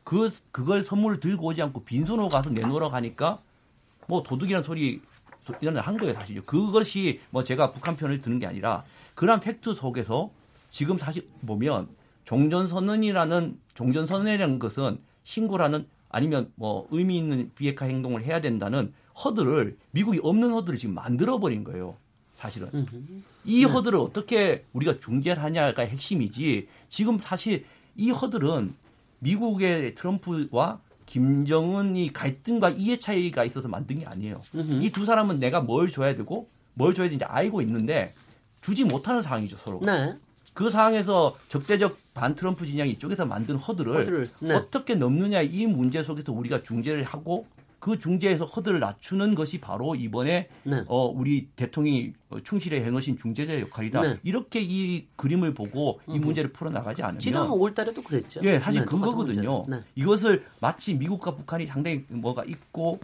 그 0.05 0.29
그걸 0.51 0.83
선물을 0.83 1.19
들고 1.19 1.47
오지 1.47 1.61
않고 1.63 1.83
빈손으로 1.83 2.29
가서 2.29 2.51
내놓으러 2.51 2.89
가니까 2.89 3.41
뭐 4.07 4.23
도둑이라는 4.23 4.63
소리 4.63 5.01
이런 5.59 5.77
한 5.77 5.97
거예요 5.97 6.13
사실요. 6.13 6.43
그것이 6.43 7.19
뭐 7.31 7.43
제가 7.43 7.71
북한 7.71 7.97
편을 7.97 8.19
드는 8.19 8.39
게 8.39 8.45
아니라 8.45 8.85
그런 9.15 9.39
팩트 9.39 9.73
속에서 9.73 10.29
지금 10.69 10.97
사실 10.97 11.27
보면 11.45 11.89
종전선언이라는 12.23 13.59
종전선언이라는 13.73 14.59
것은 14.59 14.99
신고라는 15.23 15.87
아니면 16.09 16.51
뭐 16.55 16.87
의미 16.91 17.17
있는 17.17 17.51
비핵화 17.55 17.85
행동을 17.85 18.23
해야 18.23 18.39
된다는 18.39 18.93
허들을 19.23 19.75
미국이 19.89 20.19
없는 20.21 20.51
허들을 20.51 20.77
지금 20.77 20.93
만들어 20.93 21.39
버린 21.39 21.63
거예요. 21.63 21.95
사실은 22.37 22.69
이 23.43 23.65
네. 23.65 23.71
허들을 23.71 23.97
어떻게 23.97 24.65
우리가 24.73 24.99
중재를 24.99 25.41
하냐가 25.41 25.81
핵심이지 25.81 26.67
지금 26.89 27.17
사실 27.17 27.65
이 27.95 28.11
허들은 28.11 28.73
미국의 29.29 29.95
트럼프와 29.95 30.79
김정은이 31.07 32.13
갈등과 32.13 32.69
이해 32.71 32.97
차이가 32.99 33.43
있어서 33.43 33.67
만든 33.67 33.99
게 33.99 34.05
아니에요. 34.05 34.41
이 34.81 34.89
두 34.91 35.05
사람은 35.05 35.39
내가 35.39 35.59
뭘 35.61 35.91
줘야 35.91 36.15
되고 36.15 36.47
뭘 36.75 36.93
줘야 36.93 37.07
되는지 37.07 37.25
알고 37.25 37.61
있는데 37.61 38.13
주지 38.61 38.83
못하는 38.83 39.21
상황이죠 39.21 39.57
서로. 39.57 39.81
네. 39.83 40.15
그 40.53 40.69
상황에서 40.69 41.35
적대적 41.49 41.97
반 42.13 42.33
트럼프 42.35 42.65
진영이 42.65 42.91
이쪽에서 42.91 43.25
만든 43.25 43.55
허들을, 43.57 43.93
허들을 43.93 44.29
네. 44.39 44.53
어떻게 44.55 44.95
넘느냐 44.95 45.41
이 45.41 45.65
문제 45.65 46.01
속에서 46.01 46.31
우리가 46.31 46.63
중재를 46.63 47.03
하고 47.03 47.45
그 47.85 47.99
중재에서 47.99 48.45
허들을 48.45 48.79
낮추는 48.79 49.35
것이 49.35 49.59
바로 49.59 49.93
이번에 49.93 50.49
네. 50.63 50.83
어, 50.87 51.05
우리 51.05 51.49
대통령이 51.55 52.13
충실히 52.43 52.81
해놓으신 52.81 53.15
중재자 53.15 53.59
역할이다. 53.59 54.01
네. 54.01 54.19
이렇게 54.23 54.59
이 54.59 55.05
그림을 55.15 55.53
보고 55.53 55.99
이 56.07 56.17
문제를 56.17 56.51
풀어나가지 56.51 57.03
않으면 57.03 57.19
지난 57.19 57.47
5월달에도 57.47 58.03
그랬죠. 58.03 58.41
예, 58.43 58.57
사실 58.57 58.81
네, 58.81 58.85
그거거든요. 58.87 59.65
네. 59.67 59.81
이것을 59.93 60.45
마치 60.61 60.95
미국과 60.95 61.35
북한이 61.35 61.67
상당히 61.67 62.05
뭐가 62.09 62.43
있고 62.45 62.99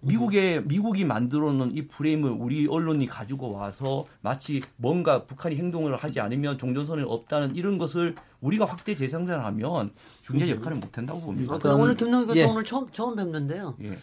미국의 0.00 0.64
미국이 0.64 1.04
만들어 1.04 1.52
놓은 1.52 1.74
이 1.74 1.86
프레임을 1.86 2.30
우리 2.30 2.66
언론이 2.66 3.06
가지고 3.06 3.52
와서 3.52 4.06
마치 4.20 4.60
뭔가 4.76 5.24
북한이 5.24 5.56
행동을 5.56 5.96
하지 5.96 6.20
않으면 6.20 6.58
종전선이 6.58 7.02
없다는 7.02 7.56
이런 7.56 7.78
것을 7.78 8.14
우리가 8.40 8.64
확대 8.64 8.94
재생산하면 8.94 9.90
중재 10.22 10.48
역할을 10.50 10.78
못 10.78 10.96
한다고 10.96 11.20
봅니다. 11.20 11.58
아, 11.62 11.74
오늘 11.74 11.94
김동희 11.94 12.26
교수 12.26 12.38
예. 12.38 12.44
오늘 12.44 12.64
처음 12.64 12.90
처음 12.92 13.16
뵙는데요. 13.16 13.74
예. 13.82 13.96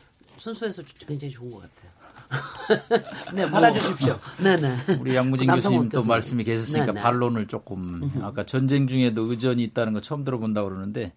순수해서 0.43 0.83
굉장히 1.07 1.33
좋은 1.33 1.51
것 1.51 1.61
같아요. 1.61 1.93
네, 3.33 3.49
받아주십시오. 3.49 4.19
네네. 4.43 4.97
우리 4.99 5.15
양무진 5.15 5.47
교수님 5.47 5.89
또 5.89 6.03
말씀이 6.03 6.43
계셨으니까 6.43 6.87
네네. 6.87 7.01
반론을 7.01 7.47
조금 7.47 8.11
아까 8.21 8.45
전쟁 8.45 8.87
중에도 8.87 9.23
의전이 9.23 9.63
있다는 9.63 9.93
거 9.93 10.01
처음 10.01 10.25
들어본다 10.25 10.63
고 10.63 10.69
그러는데 10.69 11.13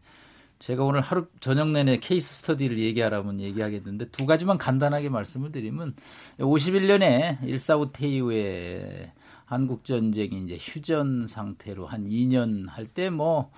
제가 0.61 0.85
오늘 0.85 1.01
하루 1.01 1.27
저녁 1.41 1.71
내내 1.71 1.99
케이스 1.99 2.37
스터디를 2.37 2.79
얘기하라면 2.79 3.41
얘기하겠는데 3.41 4.11
두 4.11 4.27
가지만 4.27 4.59
간단하게 4.59 5.09
말씀을 5.09 5.51
드리면 5.51 5.95
51년에 6.39 7.41
145 7.41 7.93
태이후에 7.93 9.13
한국 9.45 9.85
전쟁이 9.85 10.45
이제 10.45 10.57
휴전 10.61 11.27
상태로 11.27 11.87
한 11.87 12.05
2년 12.05 12.69
할 12.69 12.87
때뭐 12.87 13.51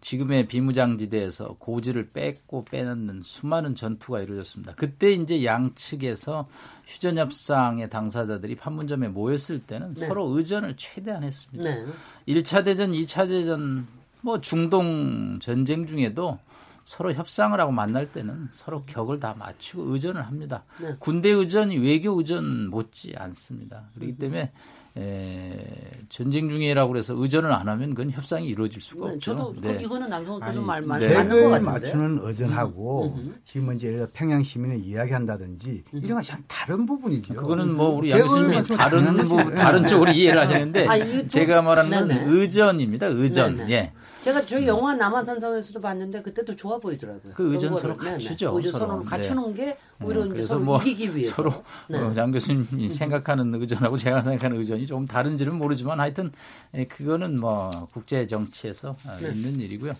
지금의 0.00 0.48
비무장지대에서 0.48 1.56
고지를 1.58 2.10
뺏고 2.10 2.64
빼놓는 2.66 3.22
수많은 3.24 3.74
전투가 3.74 4.20
이루어졌습니다. 4.20 4.74
그때 4.74 5.12
이제 5.12 5.44
양측에서 5.44 6.48
휴전 6.86 7.18
협상의 7.18 7.90
당사자들이 7.90 8.56
판문점에 8.56 9.08
모였을 9.08 9.60
때는 9.60 9.94
네. 9.94 10.06
서로 10.06 10.36
의전을 10.36 10.76
최대한 10.76 11.22
했습니다. 11.22 11.74
네. 11.74 11.86
1차 12.28 12.64
대전, 12.64 12.92
2차 12.92 13.28
대전 13.28 13.86
뭐 14.20 14.40
중동 14.40 15.38
전쟁 15.40 15.86
중에도 15.86 16.38
서로 16.84 17.12
협상을 17.12 17.58
하고 17.60 17.72
만날 17.72 18.12
때는 18.12 18.48
서로 18.50 18.84
격을 18.86 19.18
다 19.18 19.34
맞추고 19.36 19.92
의전을 19.92 20.24
합니다. 20.24 20.64
네. 20.80 20.94
군대 21.00 21.30
의전이 21.30 21.78
외교 21.78 22.16
의전 22.16 22.70
못지 22.70 23.12
않습니다. 23.16 23.88
그렇기 23.94 24.16
때문에 24.18 24.52
에, 24.98 25.90
전쟁 26.08 26.48
중이라고 26.48 26.90
그래서 26.90 27.14
의전을 27.16 27.52
안 27.52 27.68
하면 27.68 27.90
그건 27.90 28.10
협상이 28.10 28.46
이루어질 28.46 28.80
수가 28.80 29.08
네, 29.08 29.14
없죠. 29.14 29.36
저도 29.36 29.54
그 29.60 29.66
네. 29.66 29.82
이거는 29.82 30.08
남성 30.08 30.40
교수 30.40 30.62
말 30.62 30.80
맞는 30.80 31.06
네. 31.06 31.14
것 31.14 31.50
같은데. 31.50 31.58
맞추는 31.60 32.18
의전하고 32.22 33.14
음. 33.16 33.18
음. 33.18 33.34
지금 33.44 33.74
이제 33.74 33.88
예를 33.88 33.98
들어 33.98 34.08
평양 34.12 34.42
시민을 34.42 34.78
이야기한다든지 34.84 35.84
음. 35.92 36.00
이런 36.02 36.18
것이 36.18 36.32
다른 36.48 36.86
부분이죠. 36.86 37.34
그거는 37.34 37.74
뭐 37.74 37.88
우리 37.88 38.10
양 38.10 38.20
교수님이 38.22 38.64
다른 38.68 39.16
부분 39.18 39.54
다른 39.54 39.86
쪽으로 39.86 40.12
이해를 40.12 40.40
하시는데 40.40 40.86
아, 40.86 41.26
제가 41.26 41.60
말하는 41.62 41.90
건 41.90 42.10
의전입니다. 42.28 43.06
의전. 43.08 43.56
네네. 43.56 43.72
예. 43.72 43.92
제가 44.26 44.42
저희 44.42 44.66
영화 44.66 44.92
남한산성에서도 44.92 45.80
봤는데 45.80 46.20
그때도 46.20 46.56
좋아 46.56 46.78
보이더라고요. 46.78 47.34
그 47.36 47.52
의전 47.52 47.76
서로 47.76 47.96
갖추죠. 47.96 48.56
의전 48.56 48.72
서로 48.72 49.04
갖추는 49.04 49.54
게 49.54 49.78
오히려 50.02 50.24
네. 50.24 50.30
그래서 50.30 50.58
뭐 50.58 50.78
이기기 50.82 51.14
위해서 51.14 51.36
서로 51.36 51.64
네. 51.86 51.98
어, 52.00 52.12
장 52.12 52.32
교수님이 52.32 52.88
생각하는 52.88 53.54
의전하고 53.54 53.96
제가 53.96 54.22
생각하는 54.22 54.56
의전이 54.56 54.84
조금 54.88 55.06
다른지는 55.06 55.54
모르지만 55.54 56.00
하여튼 56.00 56.32
예, 56.74 56.86
그거는 56.86 57.38
뭐 57.38 57.70
국제 57.92 58.26
정치에서 58.26 58.96
아, 59.06 59.16
네. 59.18 59.30
있는 59.30 59.60
일이고요. 59.60 59.94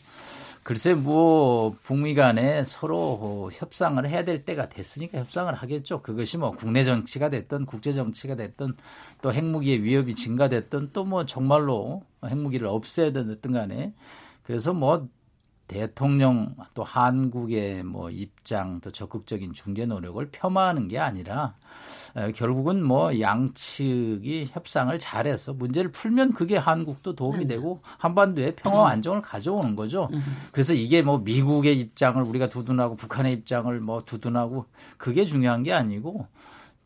글쎄 0.67 0.95
뭐 0.95 1.77
북미 1.85 2.17
간에 2.17 2.65
서로 2.65 3.53
협상을 3.55 4.05
해야 4.09 4.25
될 4.25 4.45
때가 4.45 4.69
됐으니까 4.69 5.17
협상을 5.21 5.55
하겠죠. 5.55 6.03
그것이 6.03 6.39
뭐 6.39 6.51
국내 6.51 6.83
정치가 6.83 7.31
됐든 7.31 7.67
국제 7.67 7.93
정치가 7.93 8.35
됐든 8.35 8.75
또 9.23 9.33
핵무기의 9.33 9.85
위협이 9.85 10.17
증가됐든 10.17 10.91
또 10.93 11.05
뭐 11.05 11.25
정말로 11.25 12.03
핵무기를 12.25 12.67
없애야 12.67 13.13
되든 13.13 13.53
간에 13.53 13.95
그래서 14.43 14.75
뭐 14.75 15.07
대통령 15.67 16.55
또 16.75 16.85
한국의 16.85 17.83
뭐 17.83 18.11
입장 18.11 18.81
또 18.81 18.91
적극적인 18.91 19.53
중재 19.53 19.85
노력을 19.85 20.25
폄하하는 20.31 20.89
게 20.89 20.99
아니라 20.99 21.55
결국은 22.35 22.83
뭐 22.83 23.21
양측이 23.21 24.51
협상을 24.53 24.97
잘해서 24.99 25.53
문제를 25.55 25.91
풀면 25.91 26.33
그게 26.33 26.57
한국도 26.57 27.15
도움이 27.15 27.41
네. 27.41 27.55
되고 27.55 27.81
한반도에 27.99 28.55
평화 28.55 28.89
안정을 28.89 29.23
가져오는 29.23 29.75
거죠. 29.77 30.09
음. 30.13 30.23
그래서 30.53 30.73
이게 30.73 31.03
뭐 31.03 31.19
미국의 31.19 31.79
입장을 31.79 32.23
우리가 32.23 32.49
두둔하고 32.49 32.97
북한의 32.97 33.33
입장을 33.35 33.79
뭐 33.81 34.01
두둔하고 34.03 34.67
그게 34.97 35.25
중요한 35.25 35.63
게 35.63 35.73
아니고 35.73 36.27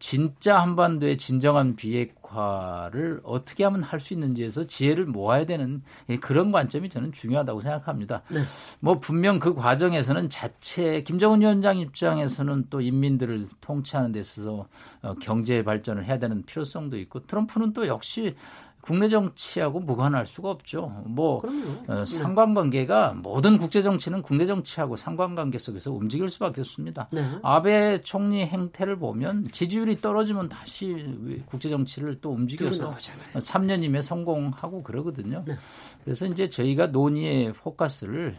진짜 0.00 0.58
한반도의 0.58 1.18
진정한 1.18 1.76
비핵화를 1.76 3.20
어떻게 3.22 3.64
하면 3.64 3.82
할 3.82 4.00
수 4.00 4.14
있는지에서 4.14 4.66
지혜를 4.66 5.04
모아야 5.04 5.44
되는 5.44 5.82
예, 6.08 6.16
그런 6.16 6.50
관점이 6.50 6.88
저는 6.88 7.12
중요하다고 7.12 7.60
생각합니다. 7.60 8.22
네. 8.28 8.40
뭐 8.80 8.98
분명 8.98 9.38
그 9.38 9.54
과정에서는 9.54 10.30
자체 10.30 11.02
김정은 11.02 11.42
위원장 11.42 11.78
입장에서는 11.78 12.66
또 12.70 12.80
인민들을 12.80 13.46
통치하는 13.60 14.10
데 14.10 14.20
있어서 14.20 14.66
어, 15.02 15.14
경제 15.20 15.62
발전을 15.62 16.06
해야 16.06 16.18
되는 16.18 16.42
필요성도 16.44 16.98
있고 16.98 17.26
트럼프는 17.26 17.74
또 17.74 17.86
역시 17.86 18.34
국내 18.80 19.08
정치하고 19.08 19.80
무관할 19.80 20.26
수가 20.26 20.50
없죠. 20.50 21.02
뭐 21.06 21.42
어, 21.86 22.04
상관관계가 22.04 23.14
모든 23.22 23.58
국제 23.58 23.82
정치는 23.82 24.22
국내 24.22 24.46
정치하고 24.46 24.96
상관관계 24.96 25.58
속에서 25.58 25.92
움직일 25.92 26.28
수밖에 26.28 26.62
없습니다. 26.62 27.08
네. 27.12 27.24
아베 27.42 28.00
총리 28.00 28.46
행태를 28.46 28.96
보면 28.96 29.48
지지율이 29.52 30.00
떨어지면 30.00 30.48
다시 30.48 31.42
국제 31.46 31.68
정치를 31.68 32.20
또 32.20 32.30
움직여서 32.30 32.96
3년임에 33.34 34.02
성공하고 34.02 34.82
그러거든요. 34.82 35.44
네. 35.46 35.56
그래서 36.04 36.26
이제 36.26 36.48
저희가 36.48 36.88
논의의 36.88 37.52
포커스를 37.52 38.36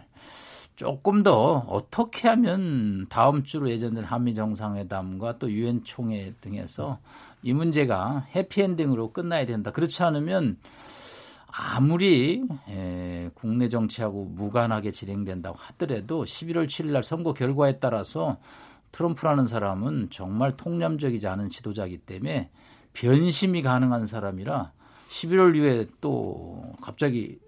조금 0.76 1.22
더 1.22 1.58
어떻게 1.68 2.28
하면 2.28 3.06
다음 3.08 3.44
주로 3.44 3.70
예정된 3.70 4.04
한미 4.04 4.34
정상회담과 4.34 5.38
또 5.38 5.52
유엔 5.52 5.84
총회 5.84 6.34
등에서 6.42 7.00
이 7.44 7.54
문제가 7.54 8.28
해피엔딩으로 8.36 9.14
끝나야 9.14 9.46
된다. 9.46 9.72
그렇지 9.72 10.04
않으면 10.04 10.58
아무리 11.52 12.44
에, 12.70 13.30
국내 13.34 13.68
정치하고 13.68 14.26
무관하게 14.26 14.92
진행된다고 14.92 15.58
하더라도 15.58 16.24
11월 16.24 16.66
7일 16.68 16.92
날 16.92 17.04
선거 17.04 17.34
결과에 17.34 17.80
따라서 17.80 18.38
트럼프라는 18.92 19.48
사람은 19.48 20.10
정말 20.12 20.56
통념적이지 20.56 21.28
않은 21.28 21.50
지도자이기 21.50 22.00
때문에 22.00 22.50
변심이 22.94 23.62
가능한 23.62 24.06
사람이라 24.06 24.72
11월 25.10 25.56
이후에 25.56 25.88
또 26.00 26.74
갑자기 26.82 27.40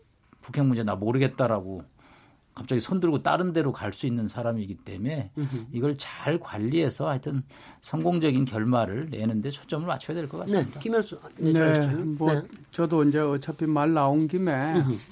북핵 0.42 0.66
문제 0.66 0.84
나 0.84 0.96
모르겠다라고 0.96 1.84
갑자기 2.56 2.80
손 2.82 3.00
들고 3.00 3.24
다른 3.24 3.52
데로 3.54 3.72
갈 3.72 3.94
수 3.94 4.06
있는 4.06 4.28
사람이기 4.28 4.76
때문에 4.76 5.32
이걸 5.72 5.98
잘 5.98 6.40
관리해서 6.40 7.10
하여튼 7.10 7.44
성공적인 7.82 8.46
결말을 8.46 9.10
내는데 9.10 9.50
초점을 9.50 9.86
맞춰야 9.88 10.16
될 10.16 10.28
것 10.28 10.38
같습니다. 10.40 10.74
네, 10.74 10.80
김현수. 10.80 11.20
네, 11.38 11.52
네 11.54 12.04
뭐 12.18 12.34
네. 12.34 12.42
저도 12.72 13.04
이제 13.06 13.20
어차피 13.20 13.66
말 13.66 13.94
나온 13.94 14.28
김에 14.28 14.52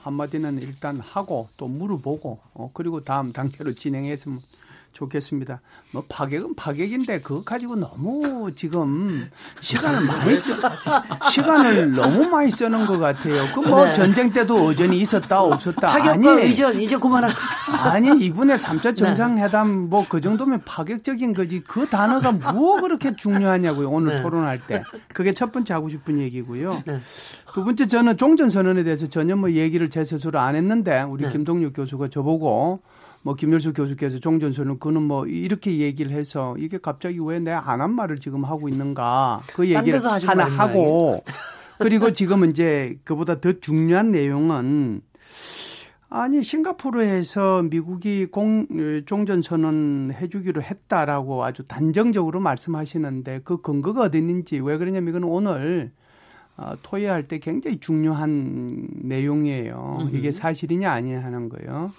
한마디는 0.02 0.62
일단 0.62 1.00
하고 1.00 1.50
또 1.58 1.68
물어보고 1.68 2.40
어, 2.54 2.70
그리고 2.74 3.04
다음 3.04 3.32
단계로 3.34 3.74
진행했으면 3.74 4.40
좋겠습니다. 4.92 5.62
뭐 5.92 6.04
파격은 6.08 6.56
파격인데 6.56 7.22
그거 7.22 7.44
가지고 7.44 7.76
너무 7.76 8.52
지금 8.56 9.30
시간을 9.60 10.06
많이 10.06 10.36
써 10.36 10.54
시간을 11.32 11.94
너무 11.96 12.30
많이 12.30 12.52
쓰는 12.52 12.86
것 12.86 12.98
같아요. 13.00 13.46
그뭐 13.54 13.86
네. 13.86 13.94
전쟁 13.94 14.32
때도 14.32 14.70
의전이 14.70 14.98
있었다 15.00 15.42
없었다 15.42 15.88
파격과 15.88 16.12
아니 16.12 16.28
의전 16.44 16.82
이제 16.82 16.98
그만하 16.98 17.30
아니 17.90 18.26
이분의 18.26 18.58
3차 18.58 18.96
정상회담 18.96 19.90
뭐 19.90 20.06
그 20.12 20.20
정도면 20.20 20.62
파격적인 20.66 21.34
거지 21.34 21.62
그 21.62 21.88
단어가 21.88 22.32
뭐 22.32 22.82
그렇게 22.82 23.16
중요하냐고요 23.16 23.90
오늘 23.90 24.18
네. 24.18 24.22
토론할 24.22 24.60
때 24.68 24.84
그게 25.14 25.32
첫 25.34 25.52
번째 25.52 25.74
하고 25.74 25.88
싶은 25.90 26.20
얘기고요. 26.20 26.84
네. 26.86 27.00
두 27.54 27.64
번째 27.64 27.88
저는 27.88 28.18
종전 28.18 28.50
선언에 28.50 28.84
대해서 28.84 29.08
전혀 29.08 29.36
뭐 29.36 29.52
얘기를 29.52 29.90
제 29.90 30.04
스스로 30.04 30.40
안 30.40 30.56
했는데 30.56 31.02
우리 31.04 31.24
네. 31.24 31.30
김동육 31.30 31.74
교수가 31.74 32.10
저보고 32.10 32.82
뭐 33.24 33.36
김열수 33.36 33.74
교수께서 33.74 34.20
종전선언 34.20 34.80
그는 34.80 35.04
뭐 35.04 35.28
이렇게 35.28 35.78
얘기를 35.78 36.12
해서 36.12 36.56
이게 36.58 36.78
갑자기 36.80 37.20
왜 37.20 37.40
내 37.40 37.52
안 37.52 37.80
한 37.82 37.94
말을 37.94 38.18
지금 38.20 38.44
하고 38.46 38.68
있는가 38.70 39.42
그 39.54 39.66
얘기를 39.68 40.00
하나 40.28 40.44
하고 40.58 41.24
그리고 41.78 42.14
지금 42.14 42.50
이제 42.50 42.98
그보다 43.04 43.40
더 43.40 43.54
중요한 43.54 44.12
내용은 44.12 45.02
아니 46.10 46.44
싱가포르에서 46.44 47.64
미국이 47.64 48.26
공 48.26 48.68
종전 49.06 49.42
선언 49.42 50.12
해주기로 50.14 50.62
했다라고 50.62 51.44
아주 51.46 51.64
단정적으로 51.68 52.40
말씀하시는데 52.42 53.42
그 53.46 53.62
근거가 53.62 54.02
어디 54.02 54.18
있는지 54.18 54.60
왜 54.60 54.78
그러냐면 54.78 55.10
이건 55.10 55.24
오늘 55.24 55.92
어, 56.58 56.74
토의할 56.84 57.28
때 57.30 57.40
굉장히 57.40 57.80
중요한 57.80 58.88
내용이에요. 58.96 60.10
이게 60.12 60.32
사실이냐 60.34 60.92
아니냐 60.92 61.24
하는 61.24 61.48
거예요. 61.50 61.94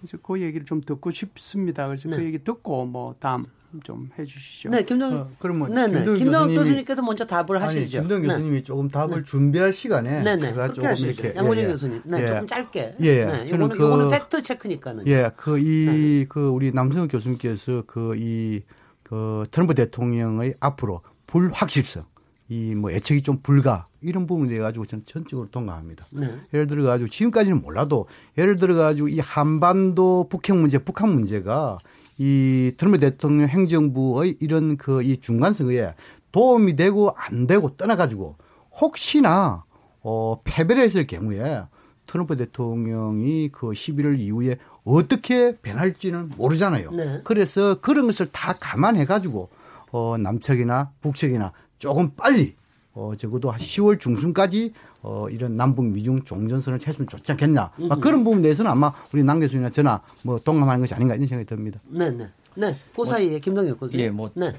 그래서 0.00 0.18
그 0.22 0.40
얘기를 0.40 0.64
좀 0.66 0.80
듣고 0.80 1.10
싶습니다. 1.10 1.86
그래서 1.86 2.08
그 2.08 2.14
네. 2.14 2.20
그 2.20 2.24
얘기 2.26 2.42
듣고 2.42 2.86
뭐 2.86 3.14
다음 3.20 3.44
좀 3.84 4.10
해주시죠. 4.18 4.70
네, 4.70 4.82
김동 4.84 5.14
어, 5.14 5.30
그러면 5.38 5.72
네, 5.72 5.86
네. 5.86 6.16
김동 6.16 6.48
교수님께서 6.48 7.02
먼저 7.02 7.24
답을 7.26 7.60
하시죠. 7.62 7.80
아니, 7.80 8.08
김동 8.08 8.22
네. 8.22 8.28
교수님이 8.28 8.56
네. 8.56 8.62
조금 8.62 8.88
답을 8.88 9.18
네. 9.18 9.22
준비할 9.22 9.72
시간에 9.72 10.22
네, 10.22 10.36
네. 10.36 10.40
제가 10.40 10.72
조금 10.72 10.88
하시죠. 10.88 11.22
이렇게 11.22 11.38
양호진 11.38 11.62
예, 11.62 11.66
예. 11.66 11.72
교수님, 11.72 12.02
네, 12.04 12.22
예. 12.22 12.26
조금 12.26 12.46
짧게. 12.46 12.96
예, 13.00 13.24
네, 13.26 13.46
저는 13.46 13.68
그, 13.68 13.76
이거는 13.76 14.10
팩트 14.10 14.42
체크니까는. 14.42 15.06
예, 15.06 15.30
그이그 15.36 16.26
그 16.28 16.48
우리 16.48 16.72
남성 16.72 17.06
교수님께서 17.06 17.84
그 17.86 18.16
이그 18.16 18.64
그 19.02 19.42
트럼프 19.50 19.74
대통령의 19.74 20.54
앞으로 20.58 21.02
불확실성 21.26 22.04
이 22.50 22.74
뭐 22.74 22.90
애착이 22.90 23.22
좀 23.22 23.38
불가 23.42 23.86
이런 24.00 24.26
부분에 24.26 24.48
대해 24.48 24.60
가지고 24.60 24.84
저는 24.84 25.04
전적으로 25.06 25.48
동감합니다. 25.50 26.06
네. 26.12 26.34
예를 26.52 26.66
들어 26.66 26.82
가지고 26.84 27.08
지금까지는 27.08 27.62
몰라도 27.62 28.06
예를 28.36 28.56
들어 28.56 28.74
가지고 28.74 29.08
이 29.08 29.20
한반도 29.20 30.26
북핵 30.28 30.56
문제, 30.56 30.78
북한 30.78 31.12
문제가 31.12 31.78
이 32.18 32.72
트럼프 32.76 32.98
대통령 32.98 33.48
행정부의 33.48 34.36
이런 34.40 34.76
그 34.76 35.02
이 35.02 35.18
중간 35.18 35.52
선거에 35.52 35.94
도움이 36.32 36.74
되고 36.76 37.14
안 37.16 37.46
되고 37.46 37.70
떠나가지고 37.76 38.36
혹시나 38.80 39.64
어 40.02 40.40
패배를 40.44 40.82
했을 40.82 41.06
경우에 41.06 41.62
트럼프 42.06 42.34
대통령이 42.36 43.50
그 43.52 43.68
11월 43.68 44.18
이후에 44.18 44.56
어떻게 44.84 45.56
변할지는 45.56 46.30
모르잖아요. 46.36 46.90
네. 46.90 47.20
그래서 47.24 47.80
그런 47.80 48.06
것을 48.06 48.26
다 48.26 48.54
감안해 48.58 49.04
가지고 49.04 49.50
어 49.92 50.16
남측이나 50.18 50.90
북측이나 51.00 51.52
조금 51.80 52.10
빨리 52.14 52.54
어 52.92 53.12
적어도 53.16 53.50
10월 53.50 53.98
중순까지 53.98 54.72
어 55.02 55.28
이런 55.30 55.56
남북 55.56 55.86
미중 55.86 56.22
종전선을 56.22 56.78
했으면 56.86 57.08
좋지 57.08 57.32
않겠냐. 57.32 57.70
음. 57.80 57.88
그런 58.00 58.22
부분 58.22 58.42
내에서는 58.42 58.70
아마 58.70 58.92
우리 59.12 59.24
남 59.24 59.40
교수님이나 59.40 59.70
저나 59.70 60.02
뭐 60.22 60.38
동감하는 60.38 60.80
것이 60.82 60.94
아닌가 60.94 61.14
이런 61.14 61.26
생각이 61.26 61.48
듭니다. 61.48 61.80
네, 61.88 62.10
네. 62.10 62.28
네. 62.54 62.76
그 62.94 63.04
사이에 63.04 63.30
뭐, 63.30 63.38
김동엽 63.38 63.80
교수님. 63.80 64.04
예, 64.04 64.10
뭐 64.10 64.30
네. 64.34 64.54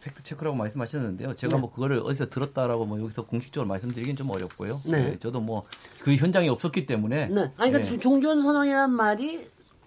팩트 0.00 0.22
체크라고 0.22 0.56
말씀하셨는데요. 0.56 1.36
제가 1.36 1.56
네. 1.56 1.60
뭐 1.60 1.72
그거를 1.72 2.00
어디서 2.04 2.28
들었다라고 2.28 2.86
뭐 2.86 3.00
여기서 3.00 3.24
공식적으로 3.24 3.68
말씀드리긴 3.68 4.16
좀 4.16 4.30
어렵고요. 4.30 4.82
네. 4.84 5.10
네 5.10 5.18
저도 5.18 5.40
뭐 5.40 5.64
그 6.04 6.14
현장에 6.16 6.50
없었기 6.50 6.84
때문에. 6.84 7.28
네. 7.28 7.40
아니 7.56 7.72
그러니까 7.72 7.90
네. 7.92 7.98
종전 7.98 8.42
선언이란 8.42 8.90
말이 8.90 9.40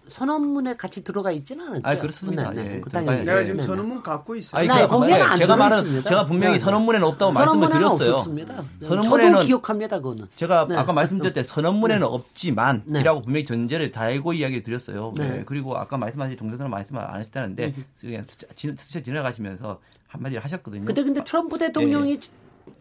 선언문에 0.07 0.75
같이 0.75 1.03
들어가 1.03 1.31
있지는 1.31 1.67
않았죠. 1.67 1.81
아 1.83 1.95
그렇습니다. 1.97 2.49
네, 2.51 2.63
네. 2.63 2.75
예. 2.75 2.79
그 2.79 2.89
내가 2.97 3.43
지금 3.43 3.61
선언문 3.61 4.03
갖고 4.03 4.35
있어요. 4.35 4.59
아니, 4.59 4.81
네, 4.81 4.87
거기는 4.87 5.21
안 5.21 5.37
제가 5.37 5.55
말은 5.55 6.03
제가 6.03 6.25
분명히 6.25 6.59
선언문에는 6.59 7.07
없다고 7.07 7.31
말씀을 7.33 7.69
드렸어요. 7.69 8.13
없었습니다. 8.13 8.63
선언문에는 8.81 9.33
저도 9.33 9.45
기억합니다. 9.45 9.97
그거는. 9.97 10.27
제가 10.35 10.67
아까 10.71 10.93
말씀드렸을 10.93 11.33
때 11.33 11.43
선언문에는 11.43 12.07
없지만이라고 12.07 13.21
분명히 13.21 13.45
전제를 13.45 13.91
달고 13.91 14.33
이야기를 14.33 14.63
드렸어요. 14.63 15.13
네. 15.17 15.43
그리고 15.45 15.77
아까 15.77 15.97
말씀하신 15.97 16.37
종전선언 16.37 16.71
말씀을 16.71 17.01
안 17.01 17.15
하셨다는데 17.15 17.73
그냥 17.99 18.23
스쳐 18.27 19.01
지나가시면서 19.01 19.79
한마디를 20.07 20.43
하셨거든요. 20.43 20.85
근데 20.85 21.03
근데 21.03 21.23
트럼프 21.23 21.57
대통령이 21.57 22.13
예. 22.13 22.19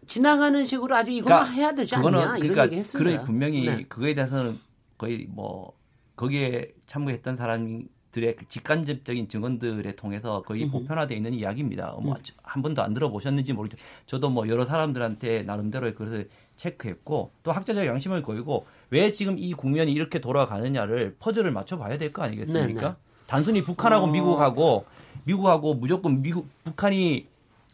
지나가는 0.05 0.63
식으로 0.65 0.95
아주 0.95 1.11
이거 1.11 1.25
그러니까 1.25 1.51
해야 1.51 1.71
되지 1.73 1.95
않냐 1.95 2.03
그거는, 2.03 2.19
이런 2.19 2.39
그러니까 2.39 2.65
얘기 2.65 2.75
했습니다. 2.77 3.11
그런 3.11 3.25
분명히 3.25 3.65
네. 3.65 3.85
그거에 3.87 4.13
대해서는 4.13 4.59
거의 4.97 5.27
뭐 5.29 5.73
거기에 6.17 6.73
참고했던 6.85 7.37
사람들의 7.37 8.35
그 8.35 8.47
직간접적인 8.49 9.29
증언들에 9.29 9.95
통해서 9.95 10.41
거의 10.41 10.67
보편화되어 10.69 11.15
있는 11.15 11.33
이야기입니다. 11.33 11.95
뭐 12.01 12.15
한 12.43 12.61
번도 12.63 12.81
안 12.81 12.93
들어보셨는지 12.93 13.53
모르겠죠. 13.53 13.81
저도 14.07 14.29
뭐 14.29 14.47
여러 14.47 14.65
사람들한테 14.65 15.43
나름대로 15.43 15.93
그것을 15.93 16.27
체크했고 16.55 17.31
또 17.43 17.51
학자적 17.51 17.85
양심을 17.85 18.23
거이고 18.23 18.65
왜 18.89 19.11
지금 19.11 19.37
이 19.37 19.53
국면이 19.53 19.91
이렇게 19.93 20.19
돌아가느냐를 20.19 21.15
퍼즐을 21.19 21.51
맞춰봐야 21.51 21.97
될 21.97 22.11
거 22.11 22.23
아니겠습니까? 22.23 22.81
네네. 22.81 22.93
네. 22.93 22.95
단순히 23.27 23.61
북한하고 23.61 24.05
어... 24.05 24.11
미국하고 24.11 24.85
미국하고 25.25 25.75
무조건 25.75 26.21
미국 26.23 26.47
북한이 26.63 27.27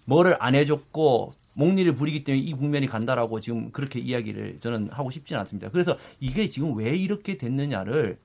뭐를 0.06 0.36
안 0.40 0.54
해줬고 0.56 1.32
목리를 1.54 1.96
부리기 1.96 2.24
때문에 2.26 2.44
이 2.44 2.52
국면이 2.52 2.88
간다라고 2.88 3.40
지금 3.40 3.72
그렇게 3.72 4.00
이야기를 4.00 4.60
저는 4.60 4.90
하고 4.92 5.12
싶지는 5.12 5.40
않습니다. 5.42 5.70
그래서 5.70 5.98
이게 6.20 6.48
지금 6.48 6.76
왜 6.76 6.96
이렇게 6.96 7.38
됐느냐를 7.38 8.18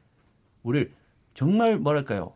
우리 0.63 0.89
정말 1.35 1.79
뭐랄까요 1.79 2.35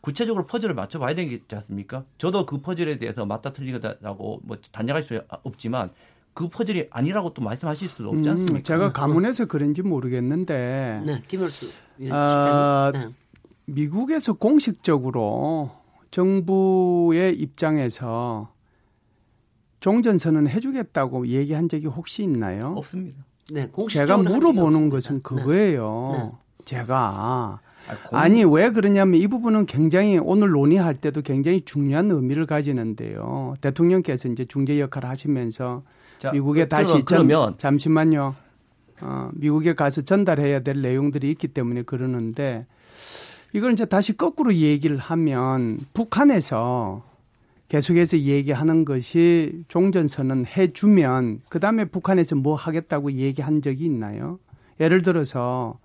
구체적으로 0.00 0.46
퍼즐을 0.46 0.74
맞춰봐야 0.74 1.14
되지 1.14 1.42
않습니까? 1.50 2.04
저도 2.18 2.44
그 2.44 2.60
퍼즐에 2.60 2.98
대해서 2.98 3.24
맞다 3.24 3.52
틀리다라고 3.52 4.40
뭐 4.44 4.58
단정할 4.70 5.02
수 5.02 5.20
없지만 5.42 5.90
그 6.34 6.48
퍼즐이 6.48 6.88
아니라고 6.90 7.32
또 7.32 7.42
말씀하실 7.42 7.88
수도 7.88 8.10
없지 8.10 8.28
음, 8.28 8.32
않습니까? 8.32 8.58
음, 8.58 8.62
제가 8.62 8.92
가문에서 8.92 9.46
그런지 9.46 9.82
모르겠는데, 9.82 11.02
네, 11.06 11.22
김열수 11.26 11.70
아, 12.10 12.90
네. 12.92 13.08
미국에서 13.66 14.34
공식적으로 14.34 15.70
정부의 16.10 17.38
입장에서 17.38 18.52
종전선언 19.80 20.48
해주겠다고 20.48 21.28
얘기한 21.28 21.68
적이 21.68 21.86
혹시 21.86 22.24
있나요? 22.24 22.74
없습니다. 22.76 23.24
네, 23.52 23.70
제가 23.88 24.16
물어보는 24.18 24.90
것은 24.90 25.16
네. 25.16 25.22
그거예요. 25.22 26.10
네. 26.12 26.18
네. 26.24 26.32
제가 26.64 27.60
아니 28.12 28.44
왜 28.44 28.70
그러냐면 28.70 29.20
이 29.20 29.26
부분은 29.26 29.66
굉장히 29.66 30.18
오늘 30.18 30.50
논의할 30.50 30.94
때도 30.94 31.22
굉장히 31.22 31.62
중요한 31.64 32.10
의미를 32.10 32.46
가지는데요. 32.46 33.54
대통령께서 33.60 34.28
이제 34.28 34.44
중재 34.44 34.80
역할을 34.80 35.08
하시면서 35.08 35.82
자, 36.18 36.30
미국에 36.32 36.62
그, 36.62 36.68
다시 36.68 37.02
그러면 37.04 37.50
전, 37.52 37.58
잠시만요. 37.58 38.34
어, 39.00 39.30
미국에 39.34 39.74
가서 39.74 40.02
전달해야 40.02 40.60
될 40.60 40.80
내용들이 40.80 41.30
있기 41.32 41.48
때문에 41.48 41.82
그러는데 41.82 42.66
이걸 43.52 43.72
이제 43.72 43.84
다시 43.84 44.16
거꾸로 44.16 44.54
얘기를 44.54 44.96
하면 44.96 45.78
북한에서 45.92 47.02
계속해서 47.68 48.18
얘기하는 48.18 48.84
것이 48.84 49.64
종전선언 49.68 50.46
해주면 50.46 51.40
그 51.48 51.60
다음에 51.60 51.84
북한에서 51.84 52.36
뭐 52.36 52.54
하겠다고 52.54 53.12
얘기한 53.12 53.62
적이 53.62 53.84
있나요? 53.86 54.38
예를 54.80 55.02
들어서 55.02 55.78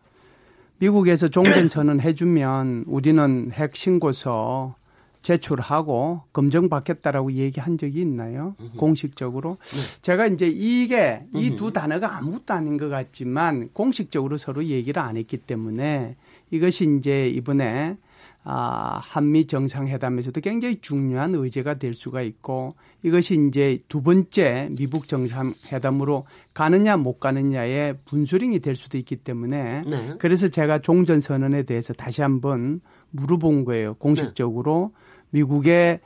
미국에서 0.79 1.27
종전 1.27 1.67
선언 1.67 1.99
해 1.99 2.13
주면 2.13 2.85
우리는 2.87 3.51
핵 3.53 3.75
신고서 3.75 4.75
제출하고 5.21 6.21
검증받겠다라고 6.31 7.33
얘기한 7.33 7.77
적이 7.77 8.01
있나요? 8.01 8.55
공식적으로? 8.77 9.57
네. 9.61 10.01
제가 10.01 10.27
이제 10.27 10.47
이게 10.47 11.23
이 11.35 11.57
두 11.57 11.73
단어가 11.73 12.15
아무것도 12.17 12.53
아닌 12.53 12.77
것 12.77 12.87
같지만 12.87 13.69
공식적으로 13.73 14.37
서로 14.37 14.63
얘기를 14.65 15.01
안 15.01 15.17
했기 15.17 15.35
때문에 15.35 16.15
이것이 16.51 16.95
이제 16.97 17.27
이번에 17.27 17.97
아, 18.43 18.99
한미 19.03 19.47
정상회담에서도 19.47 20.39
굉장히 20.41 20.77
중요한 20.81 21.35
의제가 21.35 21.75
될 21.75 21.93
수가 21.93 22.21
있고 22.21 22.75
이것이 23.03 23.47
이제 23.47 23.79
두 23.89 24.01
번째 24.01 24.69
미북 24.77 25.07
정상회담으로 25.07 26.25
가느냐 26.53 26.97
못 26.97 27.19
가느냐의 27.19 27.97
분수령이 28.05 28.59
될 28.59 28.75
수도 28.75 28.97
있기 28.97 29.17
때문에 29.17 29.81
네. 29.85 30.13
그래서 30.19 30.47
제가 30.47 30.79
종전 30.79 31.19
선언에 31.19 31.63
대해서 31.63 31.93
다시 31.93 32.21
한번 32.21 32.79
물어본 33.11 33.65
거예요. 33.65 33.95
공식적으로 33.95 34.93
네. 34.93 35.39
미국의 35.39 35.99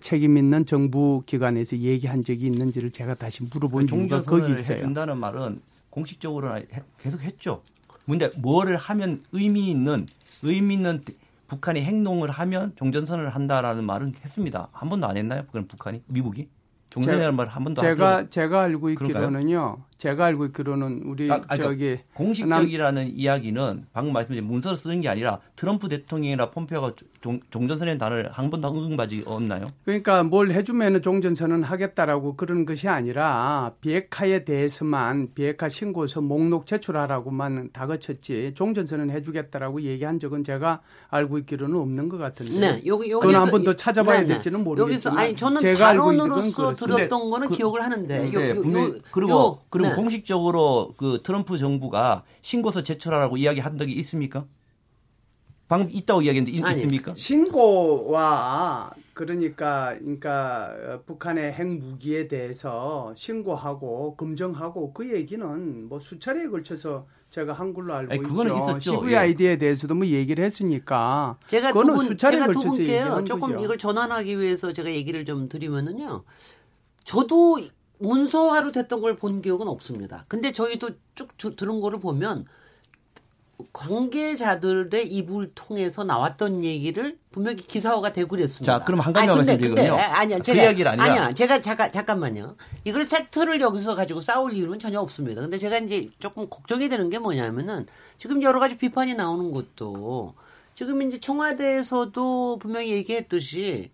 책임 0.00 0.36
있는 0.36 0.66
정부 0.66 1.22
기관에서 1.24 1.76
얘기한 1.78 2.24
적이 2.24 2.46
있는지를 2.46 2.90
제가 2.90 3.14
다시 3.14 3.44
물어본 3.44 3.88
이유가 3.88 4.22
거기 4.22 4.52
있어요. 4.52 4.80
된다는 4.80 5.16
말은 5.18 5.60
공식적으로 5.90 6.50
계속 7.00 7.22
했죠. 7.22 7.62
근데 8.04 8.30
뭐를 8.38 8.76
하면 8.76 9.22
의미 9.32 9.70
있는 9.70 10.06
의미 10.42 10.74
있는 10.74 11.04
북한이 11.48 11.82
행동을 11.82 12.30
하면 12.30 12.72
종전선언을 12.76 13.34
한다라는 13.34 13.84
말은 13.84 14.14
했습니다. 14.24 14.68
한 14.72 14.88
번도 14.88 15.06
안 15.06 15.16
했나요? 15.16 15.44
그럼 15.50 15.66
북한이 15.66 16.02
미국이 16.06 16.48
종전이라는 16.90 17.34
말을 17.36 17.50
한 17.50 17.64
번도 17.64 17.80
제가 17.80 18.16
안 18.16 18.30
제가 18.30 18.62
알고 18.62 18.90
있기로는요. 18.90 19.78
제가 19.98 20.26
알고 20.26 20.46
있기로는 20.46 21.02
우리 21.06 21.30
아, 21.30 21.40
저기 21.56 21.98
공식적이라는 22.14 23.02
남... 23.02 23.12
이야기는 23.14 23.86
방금 23.92 24.12
말씀드린 24.12 24.46
문서를 24.46 24.76
쓰는 24.76 25.00
게 25.00 25.08
아니라 25.08 25.40
트럼프 25.56 25.88
대통령이나 25.88 26.50
폼페오가 26.50 26.92
종, 27.20 27.40
종전선언 27.50 27.98
단어를 27.98 28.30
한 28.32 28.48
번도 28.48 28.68
응응받지 28.68 29.24
없나요? 29.26 29.64
그러니까 29.84 30.22
뭘 30.22 30.52
해주면은 30.52 31.02
종전선언 31.02 31.64
하겠다라고 31.64 32.36
그런 32.36 32.64
것이 32.64 32.88
아니라 32.88 33.72
비핵화에 33.80 34.44
대해서만 34.44 35.30
비핵화 35.34 35.68
신고서 35.68 36.20
목록 36.20 36.66
제출하라고만 36.66 37.70
다그쳤지 37.72 38.52
종전선언 38.54 39.10
해주겠다라고 39.10 39.82
얘기한 39.82 40.20
적은 40.20 40.44
제가 40.44 40.80
알고 41.08 41.38
있기로는 41.38 41.74
없는 41.76 42.08
것 42.08 42.18
같은데. 42.18 42.60
네, 42.60 42.82
여기 42.86 43.10
여기 43.10 43.26
그건 43.26 43.34
한 43.34 43.50
번 43.50 43.64
더 43.64 43.74
찾아봐야 43.74 44.20
네, 44.20 44.26
네. 44.28 44.34
될지는 44.34 44.62
모르겠지만 44.62 44.94
여기서 44.94 45.10
아니 45.18 45.34
저는 45.36 45.60
제가 45.60 45.86
발언으로서 45.86 46.72
들었던 46.72 47.30
거는 47.30 47.48
그, 47.48 47.56
기억을 47.56 47.82
하는데. 47.82 48.18
네, 48.18 48.32
요, 48.32 48.40
요, 48.40 48.50
요, 48.50 48.94
그리고 49.10 49.32
요, 49.32 49.58
그리고 49.68 49.87
네. 49.90 49.94
공식적으로 49.94 50.94
그 50.96 51.20
트럼프 51.22 51.58
정부가 51.58 52.24
신고서 52.42 52.82
제출하라고 52.82 53.36
이야기한 53.36 53.78
적이 53.78 53.94
있습니까? 53.94 54.46
방금 55.68 55.90
있다고 55.92 56.22
이야기했는데 56.22 56.64
아니, 56.64 56.82
있습니까? 56.82 57.14
신고와 57.14 58.90
그러니까 59.12 59.94
그러니까 59.98 60.72
어, 60.86 61.02
북한의 61.04 61.52
핵무기에 61.52 62.26
대해서 62.26 63.12
신고하고 63.14 64.16
검증하고 64.16 64.94
그 64.94 65.14
얘기는 65.14 65.88
뭐 65.88 66.00
수차례에 66.00 66.48
걸쳐서 66.48 67.06
제가 67.28 67.52
한글로 67.52 67.94
알고 67.94 68.12
아니, 68.12 68.22
그거는 68.22 68.52
있죠. 68.52 68.70
있었죠. 68.78 68.90
CVID에 69.02 69.50
예. 69.50 69.56
대해서도 69.58 69.94
뭐 69.94 70.06
얘기를 70.06 70.42
했으니까 70.42 71.36
제가 71.46 71.74
두 71.74 71.84
분, 71.84 72.06
수차례에 72.06 72.40
제가 72.40 72.52
두 72.52 72.60
분께요. 72.62 73.24
조금 73.24 73.50
거죠. 73.50 73.64
이걸 73.64 73.76
전환하기 73.76 74.38
위해서 74.38 74.72
제가 74.72 74.90
얘기를 74.90 75.26
좀 75.26 75.50
드리면은요. 75.50 76.24
저도 77.04 77.58
문서화로 77.98 78.72
됐던 78.72 79.00
걸 79.00 79.16
본 79.16 79.42
기억은 79.42 79.66
없습니다. 79.68 80.24
근데 80.28 80.52
저희도 80.52 80.90
쭉 81.14 81.56
들은 81.56 81.80
거를 81.80 81.98
보면 82.00 82.44
관계자들의 83.72 85.08
입을 85.12 85.50
통해서 85.54 86.04
나왔던 86.04 86.62
얘기를 86.62 87.18
분명히 87.32 87.56
기사화가 87.56 88.12
되고 88.12 88.28
그랬습니다. 88.28 88.78
자, 88.78 88.84
그럼 88.84 89.00
한 89.00 89.12
가지만 89.12 89.38
말씀드리거든요. 89.38 89.94
아니야, 89.96 90.38
제가, 90.38 90.56
그 90.60 90.64
이야기를 90.64 90.90
아니라. 90.92 91.04
아니야, 91.04 91.32
제가 91.32 91.60
잠깐 91.60 91.90
잠깐만요. 91.90 92.54
이걸 92.84 93.06
팩트를 93.08 93.60
여기서 93.60 93.96
가지고 93.96 94.20
싸울 94.20 94.52
이유는 94.54 94.78
전혀 94.78 95.00
없습니다. 95.00 95.40
근데 95.40 95.58
제가 95.58 95.78
이제 95.78 96.08
조금 96.20 96.48
걱정이 96.48 96.88
되는 96.88 97.10
게 97.10 97.18
뭐냐면은 97.18 97.86
지금 98.16 98.42
여러 98.42 98.60
가지 98.60 98.78
비판이 98.78 99.14
나오는 99.14 99.50
것도 99.50 100.34
지금 100.74 101.02
이제 101.02 101.18
청와대에서도 101.18 102.58
분명히 102.60 102.90
얘기했듯이 102.92 103.90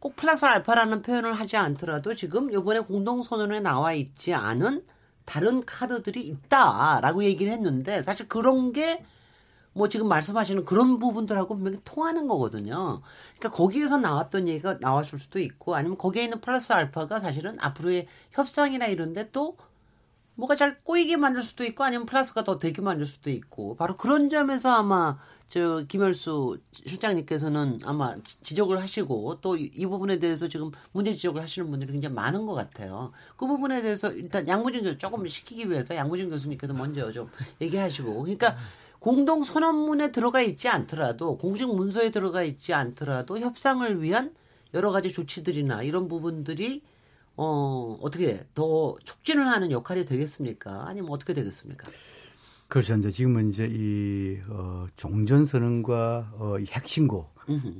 꼭 0.00 0.16
플러스 0.16 0.44
알파라는 0.44 1.02
표현을 1.02 1.32
하지 1.32 1.56
않더라도 1.56 2.14
지금 2.14 2.50
이번에 2.52 2.80
공동선언에 2.80 3.60
나와 3.60 3.92
있지 3.92 4.34
않은 4.34 4.84
다른 5.24 5.64
카드들이 5.64 6.20
있다라고 6.26 7.24
얘기를 7.24 7.52
했는데 7.52 8.02
사실 8.02 8.28
그런 8.28 8.72
게 8.72 9.04
뭐 9.78 9.88
지금 9.88 10.08
말씀하시는 10.08 10.64
그런 10.64 10.98
부분들하고 10.98 11.54
분명히 11.54 11.78
통하는 11.84 12.26
거거든요. 12.26 13.00
그러니까 13.38 13.56
거기에서 13.56 13.96
나왔던 13.96 14.48
얘기가 14.48 14.78
나왔을 14.80 15.20
수도 15.20 15.38
있고 15.38 15.76
아니면 15.76 15.96
거기에 15.96 16.24
있는 16.24 16.40
플러스 16.40 16.72
알파가 16.72 17.20
사실은 17.20 17.54
앞으로의 17.60 18.08
협상이나 18.32 18.86
이런데 18.86 19.30
또 19.30 19.56
뭐가 20.34 20.56
잘 20.56 20.80
꼬이게 20.82 21.16
만들 21.16 21.42
수도 21.42 21.64
있고 21.64 21.84
아니면 21.84 22.06
플러스가 22.06 22.42
더 22.42 22.58
되게 22.58 22.82
만들 22.82 23.06
수도 23.06 23.30
있고 23.30 23.76
바로 23.76 23.96
그런 23.96 24.28
점에서 24.28 24.70
아마 24.70 25.18
저 25.48 25.82
김열수 25.88 26.58
실장님께서는 26.72 27.80
아마 27.84 28.16
지적을 28.42 28.80
하시고 28.80 29.40
또 29.40 29.56
이 29.56 29.86
부분에 29.86 30.18
대해서 30.18 30.48
지금 30.48 30.70
문제 30.92 31.12
지적을 31.12 31.40
하시는 31.42 31.68
분들이 31.70 31.92
굉장히 31.92 32.14
많은 32.14 32.46
것 32.46 32.54
같아요. 32.54 33.12
그 33.36 33.46
부분에 33.46 33.82
대해서 33.82 34.12
일단 34.12 34.46
양무진 34.46 34.82
교수 34.82 34.98
조금 34.98 35.26
시키기 35.26 35.70
위해서 35.70 35.94
양무진 35.94 36.30
교수님께서 36.30 36.72
먼저 36.74 37.10
좀 37.12 37.30
얘기하시고 37.60 38.22
그러니까 38.22 38.56
공동 38.98 39.44
선언문에 39.44 40.12
들어가 40.12 40.42
있지 40.42 40.68
않더라도 40.68 41.38
공식 41.38 41.66
문서에 41.66 42.10
들어가 42.10 42.42
있지 42.42 42.74
않더라도 42.74 43.38
협상을 43.38 44.02
위한 44.02 44.34
여러 44.74 44.90
가지 44.90 45.12
조치들이나 45.12 45.82
이런 45.82 46.08
부분들이 46.08 46.82
어, 47.36 47.96
어떻게 48.02 48.44
더 48.54 48.96
촉진을 49.04 49.46
하는 49.46 49.70
역할이 49.70 50.04
되겠습니까? 50.04 50.86
아니면 50.88 51.10
어떻게 51.12 51.34
되겠습니까? 51.34 51.88
그렇죠. 52.68 52.94
이제 52.94 53.10
지금은 53.10 53.48
이제 53.48 53.66
이 53.70 54.38
어, 54.48 54.86
종전 54.96 55.46
선언과 55.46 56.34
어, 56.38 56.58
이 56.58 56.66
핵신고 56.70 57.26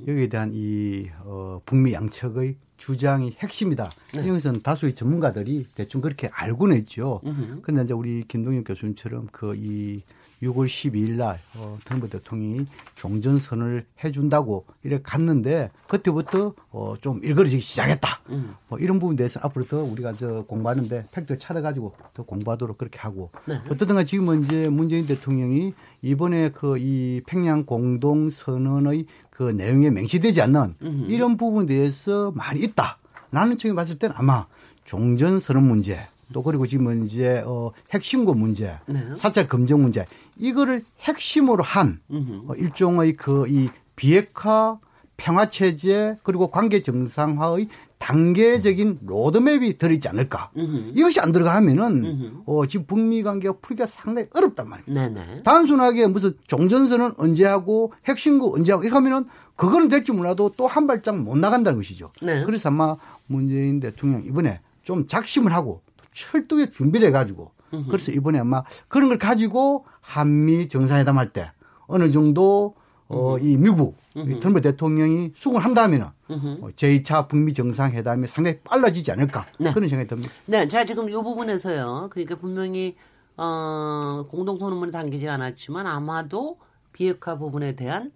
여기에 0.07 0.27
대한 0.27 0.49
이 0.51 1.09
어, 1.19 1.61
북미 1.65 1.93
양측의 1.93 2.55
주장이 2.77 3.35
핵심이다. 3.39 3.89
네. 4.15 4.27
여기서는 4.27 4.61
다수의 4.61 4.95
전문가들이 4.95 5.67
대충 5.75 6.01
그렇게 6.01 6.29
알고는 6.31 6.77
있죠. 6.79 7.21
그런데 7.61 7.83
이제 7.83 7.93
우리 7.93 8.23
김동현 8.23 8.63
교수님처럼 8.63 9.27
그이 9.31 10.01
6월 10.41 10.65
12일 10.65 11.17
날 11.17 11.39
어, 11.55 11.77
트럼프 11.85 12.09
대통령이 12.09 12.65
종전선언을 12.95 13.85
해준다고 14.03 14.65
이렇게 14.83 15.03
갔는데 15.03 15.69
그때부터 15.87 16.53
어, 16.71 16.95
좀 17.01 17.19
일그러지기 17.23 17.61
시작했다. 17.61 18.21
음. 18.29 18.55
뭐 18.67 18.79
이런 18.79 18.99
부분에 18.99 19.15
대해서 19.17 19.39
앞으로 19.43 19.65
더 19.65 19.77
우리가 19.83 20.13
저 20.13 20.43
공부하는데 20.43 21.07
팩트를 21.11 21.37
찾아가지고 21.39 21.93
더 22.13 22.23
공부하도록 22.23 22.77
그렇게 22.77 22.99
하고 22.99 23.29
네. 23.45 23.59
어떻든가 23.69 24.03
지금은 24.03 24.43
이제 24.43 24.69
문재인 24.69 25.05
대통령이 25.05 25.73
이번에 26.01 26.49
그 26.49 26.79
이 26.79 27.21
평양 27.25 27.65
공동선언의 27.65 29.05
그 29.29 29.51
내용에 29.51 29.89
명시되지 29.89 30.41
않는 30.41 30.75
음흠. 30.81 31.11
이런 31.11 31.37
부분에 31.37 31.65
대해서 31.65 32.31
말이 32.35 32.61
있다. 32.61 32.97
나는 33.29 33.57
지금 33.57 33.75
봤을 33.75 33.97
때는 33.97 34.15
아마 34.17 34.47
종전선언 34.85 35.67
문제 35.67 36.07
또 36.33 36.43
그리고 36.43 36.67
지금 36.67 37.05
이제 37.05 37.43
어 37.45 37.71
핵심고 37.91 38.33
문제, 38.33 38.77
네. 38.85 39.03
사찰 39.15 39.47
검증 39.47 39.81
문제 39.81 40.05
이거를 40.37 40.83
핵심으로 41.01 41.63
한 41.63 41.99
어, 42.47 42.53
일종의 42.55 43.15
그 43.15 43.45
이 43.49 43.69
비핵화 43.95 44.77
평화 45.17 45.49
체제 45.49 46.17
그리고 46.23 46.49
관계 46.49 46.81
정상화의 46.81 47.67
단계적인 47.97 48.99
로드맵이 49.05 49.77
들어있지 49.77 50.07
않을까. 50.07 50.49
으흠. 50.57 50.93
이것이 50.95 51.19
안 51.19 51.31
들어가면은 51.33 52.41
어, 52.45 52.65
지금 52.65 52.85
북미 52.85 53.21
관계가 53.23 53.55
풀기가 53.61 53.87
상당히 53.87 54.27
어렵단 54.33 54.69
말입니다. 54.69 55.09
네네. 55.09 55.43
단순하게 55.43 56.07
무슨 56.07 56.33
종전선은 56.47 57.11
언제 57.17 57.45
하고 57.45 57.91
핵심구 58.05 58.53
언제 58.55 58.71
하고 58.71 58.83
이렇게 58.83 58.95
하면은 58.95 59.25
그거는 59.57 59.89
될지 59.89 60.13
몰라도 60.13 60.53
또 60.55 60.67
한 60.67 60.87
발짝 60.87 61.17
못 61.17 61.37
나간다는 61.37 61.79
것이죠. 61.79 62.11
네. 62.21 62.43
그래서 62.45 62.69
아마 62.69 62.95
문재인 63.27 63.79
대통령 63.81 64.23
이번에 64.23 64.61
좀 64.83 65.05
작심을 65.07 65.51
하고 65.53 65.81
철두에 66.29 66.69
준비를 66.69 67.07
해가지고 67.09 67.51
그래서 67.87 68.11
이번에 68.11 68.39
아마 68.39 68.63
그런 68.87 69.09
걸 69.09 69.17
가지고 69.17 69.85
한미 70.01 70.67
정상회담 70.67 71.17
할 71.17 71.31
때 71.31 71.51
어느 71.87 72.11
정도 72.11 72.75
어, 73.07 73.37
이 73.39 73.57
미국 73.57 73.97
트럼프 74.13 74.61
대통령이 74.61 75.31
수긍을 75.35 75.63
한다면은 75.65 76.07
어, 76.27 76.69
제2차 76.75 77.27
북미 77.27 77.53
정상회담이 77.53 78.27
상당히 78.27 78.59
빨라지지 78.63 79.11
않을까 79.11 79.45
네. 79.59 79.71
그런 79.73 79.89
생각이 79.89 80.07
듭니다. 80.07 80.31
네, 80.45 80.67
자 80.67 80.85
지금 80.85 81.09
이 81.09 81.13
부분에서요. 81.13 82.07
그러니까 82.11 82.35
분명히 82.35 82.95
어, 83.37 84.25
공동선언문에 84.29 84.91
담기지 84.91 85.27
않았지만 85.29 85.87
아마도 85.87 86.57
비핵화 86.91 87.37
부분에 87.37 87.75
대한 87.75 88.09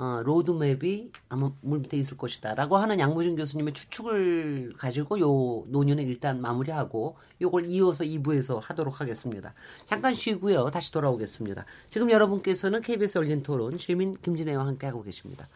어, 0.00 0.22
로드맵이 0.24 1.10
아마 1.28 1.52
물 1.60 1.80
밑에 1.80 1.98
있을 1.98 2.16
것이다라고 2.16 2.78
하는 2.78 2.98
양무준 2.98 3.36
교수님의 3.36 3.74
추측을 3.74 4.72
가지고 4.78 5.20
요 5.20 5.66
논의는 5.68 6.04
일단 6.04 6.40
마무리하고 6.40 7.18
요걸 7.42 7.66
이어서 7.66 8.02
2부에서 8.02 8.62
하도록 8.62 8.98
하겠습니다. 8.98 9.52
잠깐 9.84 10.14
쉬고요. 10.14 10.70
다시 10.70 10.90
돌아오겠습니다. 10.90 11.66
지금 11.90 12.10
여러분께서는 12.10 12.80
KBS 12.80 13.18
열린 13.18 13.42
토론 13.42 13.76
시민 13.76 14.16
김진애와 14.22 14.66
함께하고 14.68 15.02
계십니다. 15.02 15.50